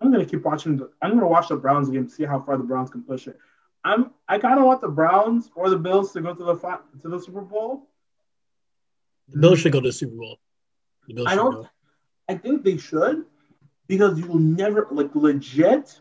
I'm 0.00 0.10
gonna 0.10 0.24
keep 0.24 0.42
watching. 0.42 0.78
The, 0.78 0.90
I'm 1.02 1.10
gonna 1.10 1.28
watch 1.28 1.48
the 1.48 1.56
Browns 1.56 1.90
game, 1.90 2.08
see 2.08 2.24
how 2.24 2.40
far 2.40 2.56
the 2.56 2.64
Browns 2.64 2.88
can 2.88 3.02
push 3.02 3.26
it. 3.26 3.38
I'm. 3.84 4.10
I 4.26 4.38
kind 4.38 4.58
of 4.58 4.64
want 4.64 4.80
the 4.80 4.88
Browns 4.88 5.50
or 5.54 5.68
the 5.68 5.76
Bills 5.76 6.12
to 6.12 6.22
go 6.22 6.32
to 6.32 6.44
the 6.44 6.54
to 7.02 7.08
the 7.10 7.20
Super 7.20 7.42
Bowl 7.42 7.88
the 9.28 9.38
Bills 9.38 9.60
should 9.60 9.72
go 9.72 9.80
to 9.80 9.88
the 9.88 9.92
Super 9.92 10.16
Bowl. 10.16 10.38
I 11.26 11.34
don't. 11.34 11.52
Go. 11.52 11.68
I 12.28 12.34
think 12.34 12.64
they 12.64 12.78
should 12.78 13.26
because 13.86 14.18
you 14.18 14.26
will 14.26 14.38
never 14.38 14.88
like 14.90 15.14
legit. 15.14 16.00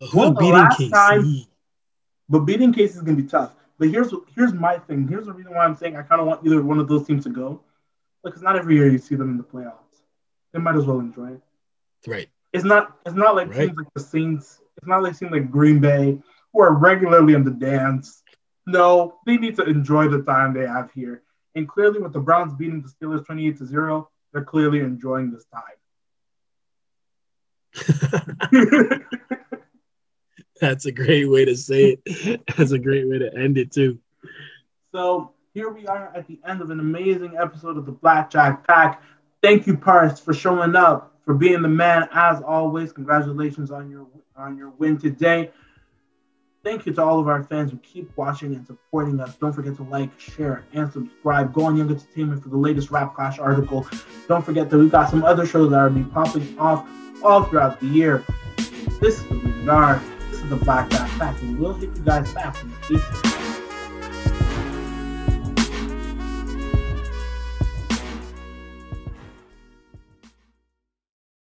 Who's 0.00 0.30
beating 0.32 0.66
KC? 0.66 0.90
Time, 0.90 1.46
but 2.28 2.40
beating 2.40 2.74
case 2.74 2.94
is 2.94 3.00
gonna 3.00 3.16
be 3.16 3.22
tough. 3.22 3.52
But 3.78 3.88
here's 3.88 4.12
here's 4.34 4.52
my 4.52 4.78
thing. 4.78 5.08
Here's 5.08 5.24
the 5.24 5.32
reason 5.32 5.54
why 5.54 5.64
I'm 5.64 5.76
saying 5.76 5.96
I 5.96 6.02
kind 6.02 6.20
of 6.20 6.26
want 6.26 6.46
either 6.46 6.62
one 6.62 6.78
of 6.78 6.88
those 6.88 7.06
teams 7.06 7.24
to 7.24 7.30
go. 7.30 7.62
Because 8.24 8.42
not 8.42 8.56
every 8.56 8.74
year 8.76 8.88
you 8.88 8.98
see 8.98 9.14
them 9.14 9.30
in 9.30 9.36
the 9.36 9.44
playoffs. 9.44 10.02
They 10.52 10.58
might 10.58 10.76
as 10.76 10.86
well 10.86 11.00
enjoy 11.00 11.32
it. 11.32 11.40
Right. 12.06 12.28
It's 12.52 12.64
not. 12.64 12.96
It's 13.04 13.14
not 13.14 13.34
like 13.36 13.48
right. 13.48 13.66
teams 13.66 13.76
like 13.76 13.92
the 13.94 14.00
Saints. 14.00 14.60
It's 14.76 14.86
not 14.86 15.02
like 15.02 15.18
teams 15.18 15.32
like 15.32 15.50
Green 15.50 15.80
Bay 15.80 16.18
who 16.52 16.60
are 16.60 16.72
regularly 16.72 17.34
in 17.34 17.44
the 17.44 17.50
dance. 17.50 18.22
No, 18.66 19.18
they 19.26 19.36
need 19.36 19.56
to 19.56 19.64
enjoy 19.64 20.08
the 20.08 20.22
time 20.22 20.54
they 20.54 20.66
have 20.66 20.90
here. 20.92 21.22
And 21.54 21.68
clearly, 21.68 22.00
with 22.00 22.12
the 22.12 22.20
Browns 22.20 22.54
beating 22.54 22.82
the 22.82 22.88
Steelers 22.88 23.26
28 23.26 23.58
to 23.58 23.66
0, 23.66 24.08
they're 24.32 24.44
clearly 24.44 24.80
enjoying 24.80 25.30
this 25.30 25.44
time. 25.52 25.62
That's 30.60 30.86
a 30.86 30.92
great 30.92 31.28
way 31.28 31.44
to 31.44 31.56
say 31.56 31.98
it. 32.04 32.42
That's 32.56 32.72
a 32.72 32.78
great 32.78 33.08
way 33.08 33.18
to 33.18 33.36
end 33.36 33.58
it, 33.58 33.70
too. 33.72 33.98
So, 34.92 35.33
here 35.54 35.70
we 35.70 35.86
are 35.86 36.12
at 36.14 36.26
the 36.26 36.38
end 36.46 36.60
of 36.60 36.70
an 36.70 36.80
amazing 36.80 37.36
episode 37.40 37.78
of 37.78 37.86
the 37.86 37.92
Blackjack 37.92 38.66
Pack. 38.66 39.02
Thank 39.40 39.66
you, 39.68 39.76
Parse, 39.76 40.18
for 40.18 40.34
showing 40.34 40.74
up, 40.74 41.16
for 41.24 41.32
being 41.32 41.62
the 41.62 41.68
man 41.68 42.08
as 42.12 42.42
always. 42.42 42.92
Congratulations 42.92 43.70
on 43.70 43.88
your 43.88 44.06
on 44.36 44.58
your 44.58 44.70
win 44.70 44.98
today. 44.98 45.52
Thank 46.64 46.86
you 46.86 46.92
to 46.94 47.02
all 47.02 47.20
of 47.20 47.28
our 47.28 47.44
fans 47.44 47.70
who 47.70 47.76
keep 47.78 48.10
watching 48.16 48.54
and 48.54 48.66
supporting 48.66 49.20
us. 49.20 49.36
Don't 49.36 49.52
forget 49.52 49.76
to 49.76 49.84
like, 49.84 50.18
share, 50.18 50.64
and 50.72 50.90
subscribe. 50.90 51.52
Go 51.52 51.66
on 51.66 51.76
Young 51.76 51.90
Entertainment 51.90 52.42
for 52.42 52.48
the 52.48 52.56
latest 52.56 52.90
Rap 52.90 53.14
Clash 53.14 53.38
article. 53.38 53.86
Don't 54.26 54.44
forget 54.44 54.70
that 54.70 54.78
we've 54.78 54.90
got 54.90 55.10
some 55.10 55.22
other 55.24 55.46
shows 55.46 55.70
that 55.70 55.76
are 55.76 55.90
be 55.90 56.02
popping 56.04 56.58
off 56.58 56.88
all 57.22 57.44
throughout 57.44 57.78
the 57.80 57.86
year. 57.86 58.24
This 59.00 59.20
is 59.20 59.28
the 59.28 59.34
Rated 59.36 60.00
This 60.30 60.40
is 60.40 60.48
the 60.48 60.56
Black 60.56 60.90
Pack, 60.90 61.40
and 61.42 61.60
we'll 61.60 61.74
hit 61.74 61.94
you 61.94 62.02
guys 62.02 62.32
back 62.32 62.60
in 62.62 62.70
the. 62.70 63.43